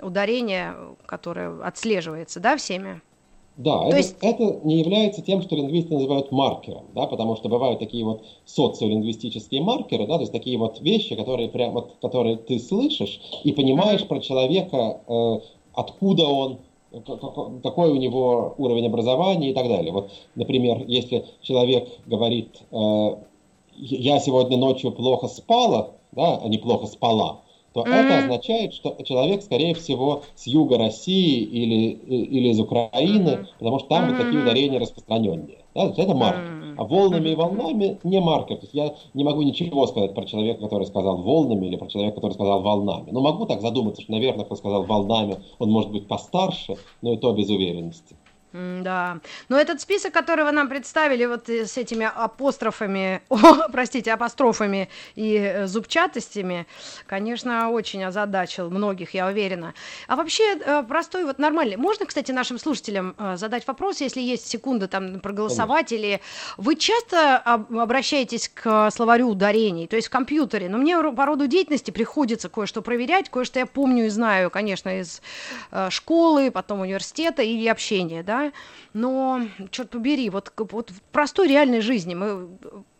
ударение, 0.00 0.74
которое 1.06 1.58
отслеживается, 1.62 2.40
да, 2.40 2.58
всеми. 2.58 3.00
Да, 3.58 3.86
это, 3.86 3.96
есть... 3.96 4.16
это 4.20 4.60
не 4.62 4.78
является 4.78 5.20
тем, 5.20 5.42
что 5.42 5.56
лингвисты 5.56 5.92
называют 5.92 6.30
маркером, 6.30 6.84
да, 6.94 7.08
потому 7.08 7.34
что 7.34 7.48
бывают 7.48 7.80
такие 7.80 8.04
вот 8.04 8.22
социолингвистические 8.44 9.62
маркеры, 9.62 10.06
да, 10.06 10.14
то 10.14 10.20
есть 10.20 10.32
такие 10.32 10.56
вот 10.56 10.80
вещи, 10.80 11.16
которые 11.16 11.48
прям 11.48 11.72
вот, 11.72 11.96
которые 12.00 12.36
ты 12.36 12.60
слышишь 12.60 13.20
и 13.42 13.50
понимаешь 13.50 14.06
про 14.06 14.20
человека, 14.20 15.00
э, 15.08 15.40
откуда 15.74 16.28
он, 16.28 16.58
какой 17.64 17.90
у 17.90 17.96
него 17.96 18.54
уровень 18.58 18.86
образования 18.86 19.50
и 19.50 19.54
так 19.54 19.66
далее. 19.66 19.90
Вот, 19.90 20.12
например, 20.36 20.84
если 20.86 21.26
человек 21.42 21.88
говорит, 22.06 22.62
э, 22.70 23.16
я 23.74 24.20
сегодня 24.20 24.56
ночью 24.56 24.92
плохо 24.92 25.26
спала, 25.26 25.90
да, 26.12 26.36
а 26.36 26.48
не 26.48 26.58
плохо 26.58 26.86
спала, 26.86 27.40
то 27.84 27.90
mm-hmm. 27.90 28.04
это 28.04 28.18
означает, 28.18 28.74
что 28.74 28.96
человек, 29.04 29.42
скорее 29.42 29.74
всего, 29.74 30.22
с 30.34 30.46
юга 30.46 30.78
России 30.78 31.40
или, 31.42 31.90
или 31.92 32.48
из 32.48 32.60
Украины, 32.60 33.28
mm-hmm. 33.28 33.46
потому 33.58 33.78
что 33.78 33.88
там 33.88 34.04
mm-hmm. 34.04 34.16
вот 34.16 34.24
такие 34.24 34.42
ударения 34.42 34.78
распространенные. 34.78 35.58
Да, 35.74 35.92
это 35.96 36.14
маркер. 36.14 36.42
Mm-hmm. 36.42 36.74
А 36.78 36.84
волнами 36.84 37.28
и 37.30 37.34
волнами 37.34 37.98
не 38.04 38.20
маркер. 38.20 38.56
То 38.56 38.62
есть 38.62 38.74
я 38.74 38.94
не 39.14 39.24
могу 39.24 39.42
ничего 39.42 39.86
сказать 39.86 40.14
про 40.14 40.24
человека, 40.24 40.62
который 40.62 40.86
сказал 40.86 41.18
волнами, 41.18 41.66
или 41.66 41.76
про 41.76 41.88
человека, 41.88 42.16
который 42.16 42.32
сказал 42.32 42.62
волнами. 42.62 43.10
Но 43.10 43.20
могу 43.20 43.46
так 43.46 43.60
задуматься, 43.60 44.02
что, 44.02 44.12
наверное, 44.12 44.44
кто 44.44 44.54
сказал 44.54 44.84
волнами, 44.84 45.36
он 45.58 45.70
может 45.70 45.90
быть 45.90 46.06
постарше, 46.06 46.76
но 47.02 47.12
и 47.12 47.16
то 47.16 47.32
без 47.32 47.50
уверенности. 47.50 48.16
Да, 48.58 49.18
но 49.48 49.56
этот 49.56 49.80
список, 49.80 50.12
который 50.12 50.44
вы 50.44 50.50
нам 50.50 50.68
представили 50.68 51.26
вот 51.26 51.48
с 51.48 51.76
этими 51.76 52.10
апострофами, 52.12 53.22
о, 53.28 53.68
простите, 53.70 54.12
апострофами 54.12 54.88
и 55.14 55.36
э, 55.36 55.66
зубчатостями, 55.68 56.66
конечно, 57.06 57.70
очень 57.70 58.02
озадачил 58.02 58.68
многих, 58.68 59.14
я 59.14 59.28
уверена. 59.28 59.74
А 60.08 60.16
вообще 60.16 60.56
э, 60.56 60.82
простой, 60.82 61.24
вот 61.24 61.38
нормальный. 61.38 61.76
Можно, 61.76 62.06
кстати, 62.06 62.32
нашим 62.32 62.58
слушателям 62.58 63.14
э, 63.16 63.36
задать 63.36 63.64
вопрос, 63.68 64.00
если 64.00 64.20
есть 64.20 64.48
секунда 64.48 64.88
там 64.88 65.20
проголосовать, 65.20 65.92
или 65.92 66.20
вы 66.56 66.74
часто 66.74 67.36
обращаетесь 67.36 68.50
к 68.52 68.90
словарю 68.90 69.28
ударений, 69.28 69.86
то 69.86 69.94
есть 69.94 70.08
в 70.08 70.10
компьютере, 70.10 70.68
но 70.68 70.78
мне 70.78 70.98
по 71.12 71.26
роду 71.26 71.46
деятельности 71.46 71.92
приходится 71.92 72.48
кое-что 72.48 72.82
проверять, 72.82 73.30
кое-что 73.30 73.60
я 73.60 73.66
помню 73.66 74.06
и 74.06 74.08
знаю, 74.08 74.50
конечно, 74.50 75.00
из 75.00 75.22
школы, 75.90 76.50
потом 76.50 76.80
университета 76.80 77.42
и 77.42 77.68
общения, 77.68 78.24
да, 78.24 78.47
но, 78.92 79.42
черт 79.70 79.90
побери, 79.90 80.30
вот, 80.30 80.52
вот 80.56 80.90
в 80.90 81.00
простой 81.12 81.48
реальной 81.48 81.80
жизни 81.80 82.14
мы 82.14 82.48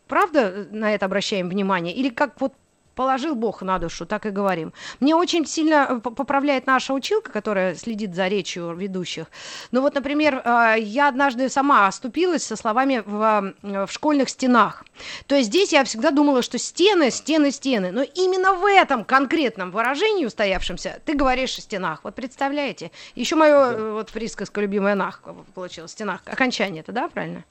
правда 0.07 0.67
на 0.71 0.95
это 0.95 1.07
обращаем 1.07 1.49
внимание? 1.49 1.95
Или 1.95 2.09
как 2.09 2.41
вот 2.41 2.55
положил 2.99 3.37
Бог 3.37 3.63
на 3.63 3.79
душу, 3.79 4.07
так 4.07 4.27
и 4.27 4.31
говорим. 4.31 4.73
Мне 4.99 5.15
очень 5.15 5.47
сильно 5.47 5.87
э, 5.89 6.01
поправляет 6.01 6.67
наша 6.67 6.93
училка, 6.93 7.31
которая 7.31 7.77
следит 7.77 8.13
за 8.13 8.27
речью 8.27 8.75
ведущих. 8.75 9.27
Ну 9.71 9.83
вот, 9.83 9.95
например, 9.95 10.43
э, 10.45 10.75
я 10.81 11.07
однажды 11.07 11.49
сама 11.49 11.87
оступилась 11.87 12.43
со 12.43 12.57
словами 12.57 13.05
в, 13.07 13.55
э, 13.63 13.87
в 13.87 13.93
школьных 13.93 14.29
стенах. 14.29 14.85
То 15.29 15.37
есть 15.37 15.51
здесь 15.51 15.73
я 15.73 15.85
всегда 15.85 16.11
думала, 16.11 16.43
что 16.43 16.59
стены, 16.59 17.13
стены, 17.13 17.53
стены. 17.53 17.93
Но 17.93 18.03
именно 18.03 18.55
в 18.55 18.67
этом 18.67 19.05
конкретном 19.05 19.71
выражении 19.71 20.27
устоявшемся 20.27 21.01
ты 21.05 21.15
говоришь 21.15 21.57
о 21.57 21.61
стенах. 21.61 22.01
Вот 22.03 22.17
представляете? 22.17 22.91
Еще 23.15 23.37
мое 23.37 23.93
вот 23.93 24.11
присказка 24.11 24.61
любимая 24.61 24.97
нах 24.97 25.23
получилось, 25.55 25.93
стенах. 25.93 26.23
Окончание 26.27 26.81
это, 26.81 26.91
да, 26.91 27.07
правильно? 27.07 27.45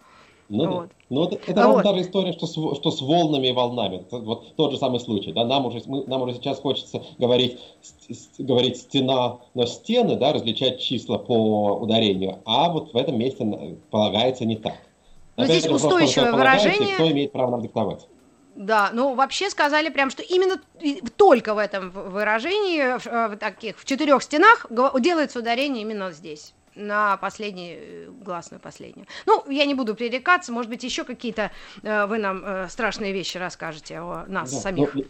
Ну, 0.49 0.71
вот. 0.71 0.89
ну 1.09 1.25
это, 1.25 1.35
это 1.45 1.63
а 1.63 1.67
вот. 1.67 1.83
та 1.83 1.93
же 1.93 2.01
история, 2.01 2.31
что 2.31 2.47
с, 2.47 2.53
что 2.53 2.91
с 2.91 3.01
волнами 3.01 3.47
и 3.47 3.51
волнами. 3.51 4.05
Вот 4.11 4.55
тот 4.55 4.71
же 4.71 4.77
самый 4.77 4.99
случай. 4.99 5.33
Да? 5.33 5.45
Нам, 5.45 5.65
уже, 5.65 5.81
мы, 5.85 6.05
нам 6.05 6.21
уже 6.21 6.35
сейчас 6.35 6.59
хочется 6.59 7.03
говорить, 7.17 7.59
с, 7.81 8.29
говорить 8.39 8.77
стена, 8.77 9.39
но 9.53 9.65
стены, 9.65 10.15
да, 10.15 10.31
различать 10.31 10.79
числа 10.79 11.17
по 11.17 11.73
ударению. 11.73 12.39
А 12.45 12.69
вот 12.69 12.93
в 12.93 12.97
этом 12.97 13.19
месте 13.19 13.77
полагается 13.91 14.45
не 14.45 14.55
так. 14.55 14.77
Но 15.35 15.43
Опять 15.43 15.59
здесь 15.59 15.71
устойчивое 15.71 16.31
выражение. 16.31 16.95
Кто 16.95 17.11
имеет 17.11 17.31
право 17.33 17.51
нам 17.51 17.61
диктовать? 17.61 18.07
Да, 18.55 18.89
ну 18.91 19.13
вообще 19.13 19.49
сказали 19.49 19.89
прям, 19.89 20.09
что 20.09 20.23
именно 20.23 20.59
только 21.15 21.53
в 21.53 21.59
этом 21.59 21.91
выражении, 21.91 22.97
в, 22.97 23.35
в 23.35 23.37
таких 23.37 23.77
в 23.79 23.85
четырех 23.85 24.23
стенах 24.23 24.65
делается 24.69 25.39
ударение 25.39 25.83
именно 25.83 26.11
здесь 26.11 26.53
на 26.77 27.17
последний, 27.17 27.75
э, 27.77 28.09
гласную 28.23 28.61
последнюю. 28.61 29.07
Ну, 29.25 29.43
я 29.49 29.65
не 29.65 29.73
буду 29.73 29.95
пререкаться, 29.95 30.51
может 30.51 30.69
быть, 30.69 30.83
еще 30.83 31.03
какие-то 31.03 31.51
э, 31.83 32.05
вы 32.05 32.17
нам 32.17 32.43
э, 32.45 32.67
страшные 32.69 33.13
вещи 33.13 33.37
расскажете 33.37 33.99
о 33.99 34.25
нас 34.27 34.51
да, 34.51 34.59
самих. 34.59 34.93
Ну, 34.93 35.03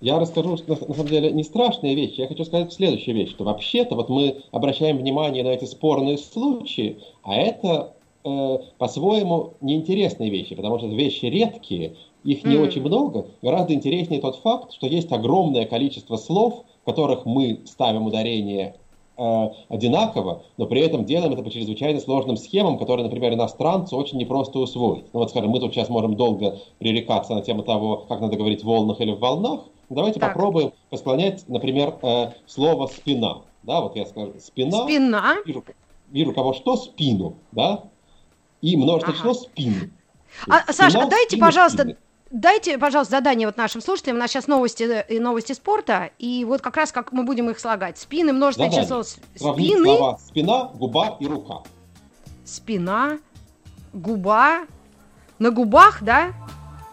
я 0.00 0.18
расскажу, 0.18 0.58
на, 0.66 0.74
на 0.74 0.94
самом 0.94 1.08
деле, 1.08 1.30
не 1.30 1.44
страшные 1.44 1.94
вещи. 1.94 2.20
Я 2.20 2.28
хочу 2.28 2.44
сказать 2.44 2.72
следующую 2.72 3.14
вещь, 3.14 3.30
что 3.30 3.44
вообще-то 3.44 3.94
вот 3.94 4.08
мы 4.08 4.42
обращаем 4.52 4.98
внимание 4.98 5.42
на 5.42 5.48
эти 5.48 5.64
спорные 5.64 6.18
случаи, 6.18 6.98
а 7.22 7.34
это 7.36 7.94
э, 8.24 8.58
по-своему 8.78 9.54
неинтересные 9.60 10.30
вещи, 10.30 10.54
потому 10.54 10.78
что 10.78 10.88
вещи 10.88 11.26
редкие, 11.26 11.96
их 12.24 12.44
не 12.44 12.56
mm. 12.56 12.62
очень 12.62 12.82
много. 12.82 13.28
Гораздо 13.42 13.74
интереснее 13.74 14.20
тот 14.20 14.36
факт, 14.36 14.72
что 14.72 14.86
есть 14.86 15.12
огромное 15.12 15.66
количество 15.66 16.16
слов, 16.16 16.64
в 16.82 16.84
которых 16.84 17.24
мы 17.24 17.60
ставим 17.64 18.06
ударение 18.06 18.76
одинаково, 19.16 20.42
но 20.56 20.66
при 20.66 20.80
этом 20.80 21.04
делаем 21.04 21.32
это 21.32 21.42
по 21.42 21.50
чрезвычайно 21.50 22.00
сложным 22.00 22.36
схемам, 22.36 22.78
которые, 22.78 23.04
например, 23.04 23.32
иностранцу 23.34 23.96
очень 23.96 24.18
непросто 24.18 24.58
усвоить. 24.58 25.04
Ну 25.12 25.20
вот, 25.20 25.30
скажем, 25.30 25.50
мы 25.50 25.60
тут 25.60 25.72
сейчас 25.72 25.88
можем 25.88 26.16
долго 26.16 26.58
пререкаться 26.78 27.34
на 27.34 27.42
тему 27.42 27.62
того, 27.62 28.06
как 28.08 28.20
надо 28.20 28.36
говорить 28.36 28.62
в 28.62 28.66
волнах 28.66 29.00
или 29.00 29.12
в 29.12 29.20
волнах. 29.20 29.60
Давайте 29.90 30.18
так. 30.18 30.32
попробуем 30.32 30.72
посклонять, 30.90 31.44
например, 31.48 31.94
э, 32.02 32.32
слово 32.46 32.86
«спина». 32.88 33.42
Да, 33.62 33.80
вот 33.80 33.96
я 33.96 34.06
скажу 34.06 34.32
«спина». 34.40 34.84
Спина. 34.84 35.36
Вижу, 35.46 35.64
вижу 36.10 36.32
кого 36.32 36.52
что, 36.52 36.76
спину, 36.76 37.34
да, 37.52 37.84
и 38.62 38.76
множество 38.76 39.12
ага. 39.12 39.18
число 39.18 39.34
спину. 39.34 39.90
А, 40.48 40.72
Саша, 40.72 41.06
дайте, 41.06 41.36
спину, 41.36 41.46
пожалуйста, 41.46 41.82
спины. 41.82 41.96
Дайте, 42.34 42.78
пожалуйста, 42.78 43.12
задание 43.18 43.46
вот 43.46 43.56
нашим 43.56 43.80
слушателям. 43.80 44.16
У 44.16 44.18
нас 44.18 44.28
сейчас 44.28 44.48
новости 44.48 45.04
и 45.08 45.20
новости 45.20 45.52
спорта, 45.52 46.10
и 46.18 46.44
вот 46.44 46.62
как 46.62 46.76
раз 46.76 46.90
как 46.90 47.12
мы 47.12 47.22
будем 47.22 47.48
их 47.48 47.60
слагать. 47.60 47.96
Спины, 47.96 48.32
множественное 48.32 48.70
задание. 48.70 49.04
число 49.04 49.52
спины. 49.54 49.84
слова 49.96 50.18
спина, 50.18 50.70
губа 50.74 51.16
и 51.20 51.26
рука. 51.28 51.58
Спина, 52.44 53.18
губа, 53.92 54.62
на 55.38 55.52
губах, 55.52 56.02
да? 56.02 56.32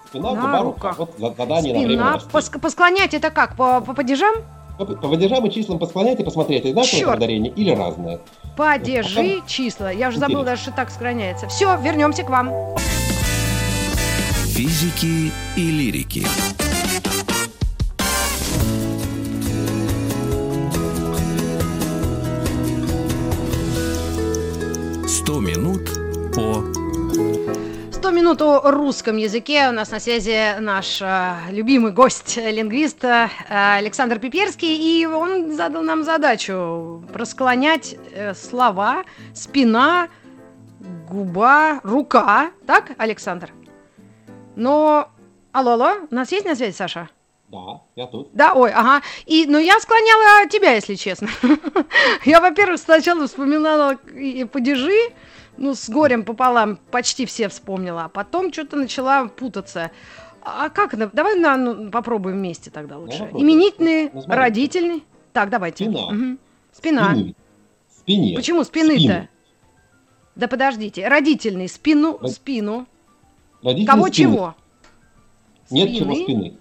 Спина, 0.09 0.35
на 0.35 0.41
губа, 0.41 0.59
рука. 0.61 0.95
Вот 0.95 1.15
задание 1.17 1.73
Спина. 1.73 2.03
на 2.03 2.17
время 2.17 2.21
Пос- 2.31 2.59
Посклонять 2.59 3.15
это 3.15 3.31
как? 3.31 3.57
По, 3.57 3.81
по 3.81 3.95
падежам? 3.95 4.35
По, 4.77 4.85
по 4.85 5.09
падежам 5.09 5.43
и 5.47 5.49
числам 5.49 5.79
посклонять 5.79 6.19
и 6.19 6.23
посмотреть, 6.23 6.65
одинаковое 6.65 7.17
ударение 7.17 7.51
или 7.51 7.71
разное. 7.71 8.19
Падежи, 8.55 9.37
вот, 9.39 9.47
числа. 9.47 9.89
Я 9.89 10.09
уже 10.09 10.19
забыл 10.19 10.43
даже, 10.43 10.61
что 10.61 10.71
так 10.71 10.91
склоняется. 10.91 11.47
Все, 11.47 11.75
вернемся 11.81 12.21
к 12.21 12.29
вам 12.29 12.75
физики 14.51 15.31
и 15.55 15.71
лирики. 15.71 16.27
Сто 25.07 25.39
минут 25.39 25.89
по 26.35 26.65
100 27.93 28.11
минут 28.11 28.41
о 28.41 28.71
русском 28.71 29.15
языке. 29.15 29.69
У 29.69 29.71
нас 29.71 29.89
на 29.91 30.01
связи 30.01 30.59
наш 30.59 31.01
э, 31.01 31.35
любимый 31.51 31.93
гость, 31.93 32.35
лингвист 32.35 33.05
э, 33.05 33.29
Александр 33.47 34.19
Пиперский. 34.19 34.75
И 34.75 35.05
он 35.05 35.53
задал 35.53 35.81
нам 35.81 36.03
задачу 36.03 37.05
просклонять 37.13 37.95
э, 38.11 38.33
слова 38.33 39.05
спина, 39.33 40.09
губа, 41.09 41.79
рука. 41.83 42.51
Так, 42.67 42.91
Александр? 42.97 43.53
Но... 44.55 45.09
Алло, 45.51 45.71
алло, 45.71 45.91
у 46.09 46.15
нас 46.15 46.31
есть 46.31 46.45
на 46.45 46.55
связи 46.55 46.73
Саша? 46.73 47.09
Да, 47.49 47.81
я 47.97 48.07
тут. 48.07 48.29
Да, 48.33 48.53
ой, 48.53 48.71
ага. 48.71 49.01
И, 49.25 49.45
ну, 49.45 49.57
я 49.57 49.77
склоняла 49.79 50.47
тебя, 50.47 50.73
если 50.73 50.95
честно. 50.95 51.27
я, 52.25 52.39
во-первых, 52.39 52.79
сначала 52.79 53.27
вспоминала 53.27 53.97
падежи, 54.51 55.13
ну, 55.57 55.75
с 55.75 55.89
горем 55.89 56.23
пополам 56.23 56.77
почти 56.91 57.25
все 57.25 57.49
вспомнила, 57.49 58.05
а 58.05 58.09
потом 58.09 58.53
что-то 58.53 58.77
начала 58.77 59.27
путаться. 59.27 59.91
А 60.43 60.69
как 60.69 60.93
это? 60.93 61.09
Давай 61.13 61.35
на, 61.35 61.57
ну, 61.57 61.91
попробуем 61.91 62.37
вместе 62.37 62.71
тогда 62.71 62.97
лучше. 62.97 63.27
Ну, 63.31 63.41
Именительный, 63.41 64.09
ну, 64.13 64.23
родительный. 64.27 65.03
Так, 65.33 65.49
давайте. 65.49 65.85
Спина. 65.85 66.07
Угу. 66.07 66.37
Спина. 66.71 67.11
Спины. 67.11 67.35
Спине. 67.89 68.35
Почему 68.35 68.63
спины-то? 68.63 69.01
Спину. 69.01 69.27
Да 70.35 70.47
подождите. 70.47 71.07
Родительный, 71.07 71.67
спину, 71.67 72.17
Род... 72.17 72.31
спину. 72.31 72.87
Родители 73.63 73.85
Кого 73.85 74.07
спины. 74.07 74.13
чего? 74.13 74.55
Нет 75.69 75.89
спины? 75.89 75.99
чего 75.99 76.15
спины. 76.15 76.53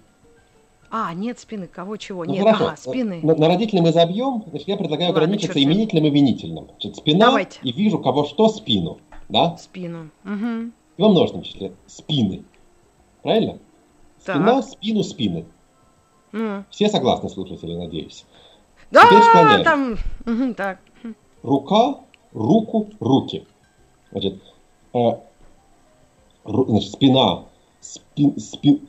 А, 0.89 1.13
нет 1.13 1.39
спины. 1.39 1.67
Кого 1.67 1.97
чего? 1.97 2.25
Ну, 2.25 2.33
нет, 2.33 2.43
хорошо. 2.43 2.65
ага, 2.65 2.77
спины. 2.77 3.21
На, 3.23 3.35
на 3.35 3.47
родительном 3.47 3.85
мы 3.85 3.93
забьем, 3.93 4.43
значит, 4.49 4.67
я 4.67 4.75
предлагаю 4.75 5.11
Ладно, 5.11 5.23
ограничиться 5.23 5.63
именительным 5.63 6.05
и 6.05 6.09
винительным. 6.09 6.65
Значит, 6.65 6.97
спина 6.97 7.27
Давайте. 7.27 7.59
и 7.63 7.71
вижу 7.71 7.97
кого 7.99 8.25
что 8.25 8.49
спину. 8.49 8.99
Да? 9.29 9.55
Спину. 9.57 10.09
Угу. 10.25 10.71
И 10.97 11.01
во 11.01 11.09
множественном 11.09 11.43
числе 11.45 11.71
спины. 11.87 12.43
Правильно? 13.23 13.57
Спина, 14.19 14.61
так. 14.61 14.65
спину, 14.65 15.03
спины. 15.03 15.45
Ну. 16.33 16.65
Все 16.69 16.89
согласны, 16.89 17.29
слушатели, 17.29 17.75
надеюсь. 17.75 18.25
Да, 18.91 19.05
там... 19.63 19.97
Угу, 20.25 20.53
так. 20.55 20.79
Рука, 21.41 22.01
руку, 22.33 22.89
руки. 22.99 23.45
Значит, 24.11 24.41
э, 24.93 24.99
значит, 26.45 26.91
спина, 26.91 27.43
спи, 27.79 28.33
спи, 28.39 28.81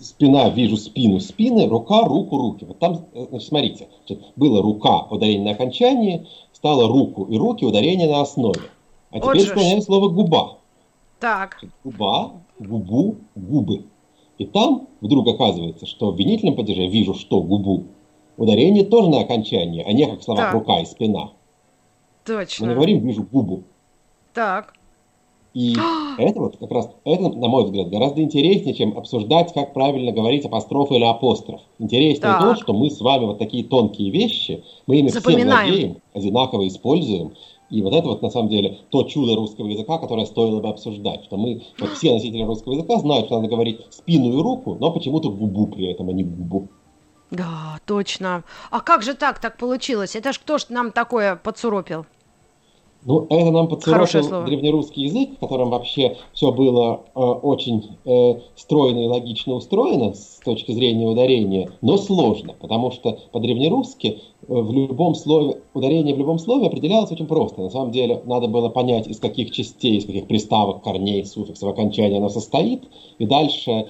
спина, 0.00 0.48
вижу 0.50 0.76
спину, 0.76 1.20
спины, 1.20 1.68
рука, 1.68 2.02
руку, 2.04 2.36
руки. 2.36 2.64
Вот 2.64 2.78
там, 2.78 3.06
э, 3.12 3.26
значит, 3.30 3.48
смотрите, 3.48 3.88
значит, 4.06 4.24
было 4.36 4.62
рука, 4.62 5.06
ударение 5.10 5.44
на 5.44 5.50
окончании, 5.52 6.26
стало 6.52 6.88
руку 6.88 7.24
и 7.24 7.36
руки, 7.36 7.64
ударение 7.64 8.08
на 8.08 8.20
основе. 8.20 8.62
А 9.10 9.20
теперь 9.20 9.42
склоняем 9.42 9.80
слово 9.80 10.08
губа. 10.08 10.58
Так. 11.20 11.62
Губа, 11.84 12.32
губу, 12.58 13.16
губы. 13.34 13.84
И 14.38 14.46
там 14.46 14.88
вдруг 15.00 15.28
оказывается, 15.28 15.86
что 15.86 16.10
в 16.10 16.18
винительном 16.18 16.56
падеже 16.56 16.86
вижу, 16.86 17.14
что 17.14 17.40
губу. 17.40 17.84
Ударение 18.36 18.84
тоже 18.84 19.08
на 19.08 19.20
окончании, 19.20 19.84
а 19.86 19.92
не 19.92 20.06
как 20.06 20.20
в 20.20 20.24
словах 20.24 20.46
так. 20.46 20.54
рука 20.54 20.80
и 20.80 20.84
спина. 20.84 21.30
Точно. 22.24 22.66
Мы 22.66 22.74
говорим 22.74 23.06
вижу 23.06 23.22
губу. 23.22 23.62
Так. 24.32 24.74
И 25.54 25.76
это 26.18 26.40
вот 26.40 26.56
как 26.58 26.70
раз, 26.70 26.90
это, 27.04 27.22
на 27.30 27.48
мой 27.48 27.64
взгляд, 27.64 27.88
гораздо 27.88 28.20
интереснее, 28.20 28.74
чем 28.74 28.98
обсуждать, 28.98 29.54
как 29.54 29.72
правильно 29.72 30.12
говорить 30.12 30.44
апостроф 30.44 30.90
или 30.90 31.04
апостроф. 31.04 31.60
Интереснее 31.78 32.32
так. 32.32 32.40
то, 32.40 32.54
что 32.56 32.74
мы 32.74 32.90
с 32.90 33.00
вами 33.00 33.24
вот 33.24 33.38
такие 33.38 33.64
тонкие 33.64 34.10
вещи, 34.10 34.64
мы 34.86 34.98
ими 34.98 35.08
все 35.08 35.20
владеем, 35.20 35.96
одинаково 36.12 36.66
используем. 36.68 37.32
И 37.70 37.82
вот 37.82 37.94
это 37.94 38.08
вот 38.08 38.22
на 38.22 38.30
самом 38.30 38.50
деле 38.50 38.78
то 38.90 39.04
чудо 39.04 39.34
русского 39.36 39.66
языка, 39.66 39.98
которое 39.98 40.26
стоило 40.26 40.60
бы 40.60 40.68
обсуждать. 40.68 41.24
Что 41.24 41.36
мы, 41.36 41.62
вот 41.78 41.90
все 41.92 42.12
носители 42.12 42.42
русского 42.42 42.74
языка 42.74 42.98
знают, 42.98 43.26
что 43.26 43.36
надо 43.36 43.48
говорить 43.48 43.80
спину 43.90 44.38
и 44.38 44.42
руку, 44.42 44.76
но 44.78 44.92
почему-то 44.92 45.30
губу 45.30 45.68
при 45.68 45.86
этом, 45.86 46.08
а 46.08 46.12
не 46.12 46.24
губу. 46.24 46.68
Да, 47.30 47.78
точно. 47.86 48.44
А 48.70 48.80
как 48.80 49.02
же 49.02 49.14
так 49.14 49.40
так 49.40 49.56
получилось? 49.56 50.14
Это 50.14 50.32
ж 50.32 50.38
кто 50.38 50.58
ж 50.58 50.66
нам 50.68 50.92
такое 50.92 51.36
подсуропил? 51.36 52.06
Ну, 53.06 53.26
это 53.28 53.50
нам 53.50 53.68
подсуропил 53.68 54.44
древнерусский 54.46 55.04
язык, 55.04 55.36
в 55.36 55.40
котором 55.40 55.70
вообще 55.70 56.16
все 56.32 56.52
было 56.52 57.02
э, 57.14 57.20
очень 57.20 57.98
э, 58.06 58.40
стройно 58.56 59.00
и 59.00 59.06
логично 59.06 59.54
устроено 59.54 60.14
с 60.14 60.40
точки 60.42 60.72
зрения 60.72 61.06
ударения, 61.06 61.70
но 61.82 61.98
сложно, 61.98 62.54
потому 62.58 62.90
что 62.90 63.18
по-древнерусски 63.32 64.06
э, 64.08 64.16
в 64.48 64.72
любом 64.72 65.14
слове, 65.14 65.60
ударение 65.74 66.14
в 66.14 66.18
любом 66.18 66.38
слове 66.38 66.68
определялось 66.68 67.12
очень 67.12 67.26
просто. 67.26 67.60
На 67.60 67.70
самом 67.70 67.90
деле 67.90 68.22
надо 68.24 68.48
было 68.48 68.70
понять, 68.70 69.06
из 69.06 69.20
каких 69.20 69.50
частей, 69.50 69.98
из 69.98 70.06
каких 70.06 70.26
приставок, 70.26 70.82
корней, 70.82 71.26
суффиксов, 71.26 71.68
окончания 71.68 72.16
оно 72.16 72.30
состоит, 72.30 72.84
и 73.18 73.26
дальше 73.26 73.86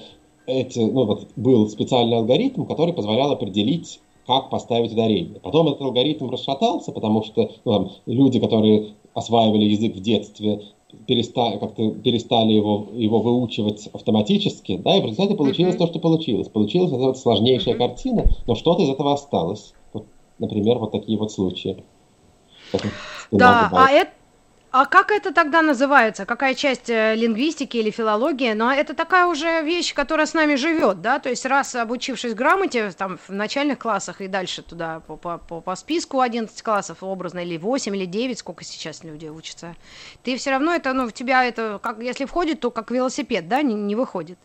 эти, 0.47 0.81
ну, 0.81 1.07
вот, 1.07 1.29
был 1.37 1.69
специальный 1.69 2.17
алгоритм, 2.17 2.65
который 2.65 2.93
позволял 2.93 3.31
определить 3.31 4.01
как 4.27 4.51
поставить 4.51 4.93
ударение. 4.93 5.41
Потом 5.41 5.69
этот 5.69 5.83
алгоритм 5.83 6.31
расшатался, 6.31 6.93
потому 6.93 7.23
что 7.23 7.51
ну, 7.65 7.73
там, 7.73 7.91
люди, 8.07 8.41
которые 8.41 8.95
осваивали 9.15 9.65
язык 9.65 9.95
в 9.95 10.01
детстве, 10.01 10.63
перестали, 11.07 11.59
как-то 11.59 11.91
перестали 11.91 12.53
его, 12.53 12.87
его 12.95 13.21
выучивать 13.21 13.89
автоматически, 13.93 14.77
да, 14.77 14.97
и 14.97 15.01
в 15.01 15.05
результате 15.05 15.35
получилось 15.35 15.75
mm-hmm. 15.75 15.79
то, 15.79 15.87
что 15.87 15.99
получилось. 15.99 16.49
Получилась 16.49 16.91
вот 16.91 17.19
сложнейшая 17.19 17.75
mm-hmm. 17.75 17.79
картина, 17.79 18.25
но 18.47 18.55
что-то 18.55 18.83
из 18.83 18.89
этого 18.89 19.13
осталось. 19.13 19.75
Вот, 19.93 20.07
например, 20.39 20.79
вот 20.79 20.93
такие 20.93 21.19
вот 21.19 21.33
случаи. 21.33 21.83
Да, 23.31 23.71
а 23.73 23.91
это 23.91 24.11
а 24.77 24.87
как 24.87 25.13
это 25.13 25.33
тогда 25.33 25.63
называется? 25.63 26.27
Какая 26.27 26.57
часть 26.57 26.91
э, 26.91 27.15
лингвистики 27.15 27.77
или 27.77 27.91
филологии? 27.93 28.55
Но 28.55 28.73
это 28.73 28.93
такая 28.93 29.29
уже 29.29 29.63
вещь, 29.63 29.95
которая 29.95 30.27
с 30.27 30.35
нами 30.35 30.57
живет, 30.57 31.01
да? 31.01 31.21
То 31.21 31.29
есть 31.29 31.47
раз 31.47 31.77
обучившись 31.77 32.35
грамоте 32.35 32.91
там 32.91 33.17
в 33.17 33.31
начальных 33.31 33.79
классах 33.79 34.21
и 34.21 34.27
дальше 34.27 34.63
туда 34.63 35.01
по, 35.07 35.15
по, 35.15 35.39
по, 35.39 35.61
по 35.61 35.77
списку 35.77 36.19
11 36.19 36.61
классов 36.61 37.05
образно, 37.05 37.39
или 37.39 37.57
8, 37.57 37.95
или 37.95 38.05
9, 38.05 38.37
сколько 38.37 38.65
сейчас 38.65 39.05
люди 39.05 39.29
учатся, 39.29 39.77
ты 40.25 40.37
все 40.37 40.51
равно 40.51 40.73
это, 40.73 40.93
ну, 40.93 41.07
в 41.07 41.13
тебя 41.13 41.45
это, 41.45 41.79
как, 41.81 42.03
если 42.03 42.25
входит, 42.25 42.59
то 42.59 42.73
как 42.73 42.91
велосипед, 42.91 43.47
да, 43.47 43.63
не, 43.63 43.75
не 43.75 43.95
выходит. 43.95 44.39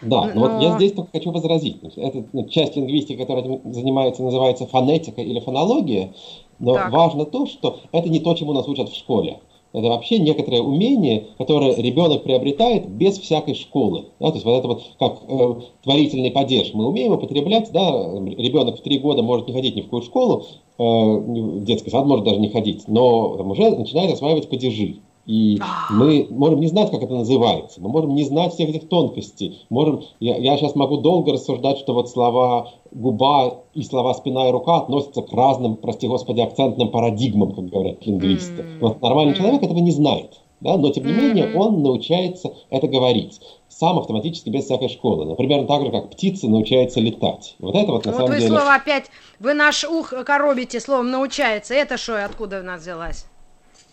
Да, 0.00 0.32
но... 0.34 0.48
вот 0.48 0.62
я 0.62 0.76
здесь 0.76 0.92
только 0.92 1.10
хочу 1.12 1.30
возразить. 1.30 1.82
Это 1.96 2.24
ну, 2.32 2.48
часть 2.48 2.74
лингвистики, 2.74 3.18
которая 3.18 3.60
занимается, 3.66 4.22
называется 4.22 4.66
фонетика 4.66 5.20
или 5.20 5.40
фонология, 5.40 6.14
но 6.58 6.72
так. 6.72 6.90
важно 6.90 7.26
то, 7.26 7.44
что 7.44 7.80
это 7.92 8.08
не 8.08 8.20
то, 8.20 8.34
чему 8.34 8.54
нас 8.54 8.66
учат 8.66 8.88
в 8.88 8.96
школе. 8.96 9.40
Это 9.74 9.88
вообще 9.88 10.20
некоторое 10.20 10.62
умение, 10.62 11.26
которое 11.36 11.74
ребенок 11.74 12.22
приобретает 12.22 12.88
без 12.88 13.18
всякой 13.18 13.54
школы. 13.54 14.04
Да? 14.20 14.28
То 14.28 14.34
есть 14.34 14.44
вот 14.44 14.56
это 14.56 14.68
вот 14.68 14.82
как 15.00 15.18
э, 15.26 15.54
творительный 15.82 16.30
падеж 16.30 16.70
мы 16.74 16.86
умеем 16.86 17.12
употреблять. 17.12 17.72
Да? 17.72 17.90
Ребенок 18.38 18.78
в 18.78 18.82
три 18.82 18.98
года 18.98 19.22
может 19.22 19.48
не 19.48 19.52
ходить 19.52 19.74
ни 19.74 19.80
в 19.80 19.86
какую 19.86 20.02
школу, 20.02 20.44
э, 20.78 20.82
в 20.82 21.64
детский 21.64 21.90
сад 21.90 22.06
может 22.06 22.24
даже 22.24 22.38
не 22.38 22.50
ходить, 22.50 22.84
но 22.86 23.36
там, 23.36 23.50
уже 23.50 23.68
начинает 23.70 24.12
осваивать 24.12 24.48
падежи. 24.48 24.98
И 25.26 25.58
мы 25.90 26.26
можем 26.30 26.60
не 26.60 26.66
знать, 26.66 26.90
как 26.90 27.02
это 27.02 27.14
называется, 27.14 27.80
мы 27.80 27.88
можем 27.88 28.14
не 28.14 28.24
знать 28.24 28.52
всех 28.52 28.68
этих 28.68 28.88
тонкостей. 28.88 29.64
Можем, 29.70 30.02
я, 30.20 30.36
я 30.36 30.56
сейчас 30.58 30.74
могу 30.74 30.98
долго 30.98 31.32
рассуждать, 31.32 31.78
что 31.78 31.94
вот 31.94 32.10
слова 32.10 32.70
губа 32.90 33.62
и 33.72 33.82
слова 33.82 34.12
спина 34.14 34.48
и 34.48 34.52
рука 34.52 34.76
относятся 34.76 35.22
к 35.22 35.32
разным, 35.32 35.76
прости 35.76 36.08
господи, 36.08 36.40
акцентным 36.40 36.90
парадигмам, 36.90 37.52
как 37.52 37.66
говорят 37.66 38.06
лингвисты. 38.06 38.62
Mm-hmm. 38.62 38.78
Вот 38.80 39.00
нормальный 39.00 39.32
mm-hmm. 39.32 39.38
человек 39.38 39.62
этого 39.62 39.78
не 39.78 39.92
знает. 39.92 40.40
Да, 40.60 40.78
но 40.78 40.90
тем 40.90 41.04
не 41.04 41.12
менее 41.12 41.54
он 41.54 41.82
научается 41.82 42.54
это 42.70 42.86
говорить 42.86 43.38
сам 43.68 43.98
автоматически 43.98 44.48
без 44.48 44.64
всякой 44.64 44.88
школы. 44.88 45.26
Например, 45.26 45.66
так 45.66 45.82
же, 45.82 45.90
как 45.90 46.10
птица 46.10 46.48
научается 46.48 47.00
летать. 47.00 47.56
Вот 47.58 47.74
это 47.74 47.92
вот 47.92 48.06
на 48.06 48.12
вот 48.12 48.16
самом 48.16 48.30
вы 48.30 48.38
деле... 48.38 48.48
слово 48.48 48.74
опять, 48.74 49.10
вы 49.40 49.52
наш 49.52 49.84
ух 49.84 50.14
коробите 50.24 50.80
словом 50.80 51.10
научается. 51.10 51.74
Это 51.74 51.98
что, 51.98 52.24
откуда 52.24 52.60
у 52.60 52.62
нас 52.62 52.80
взялась? 52.80 53.26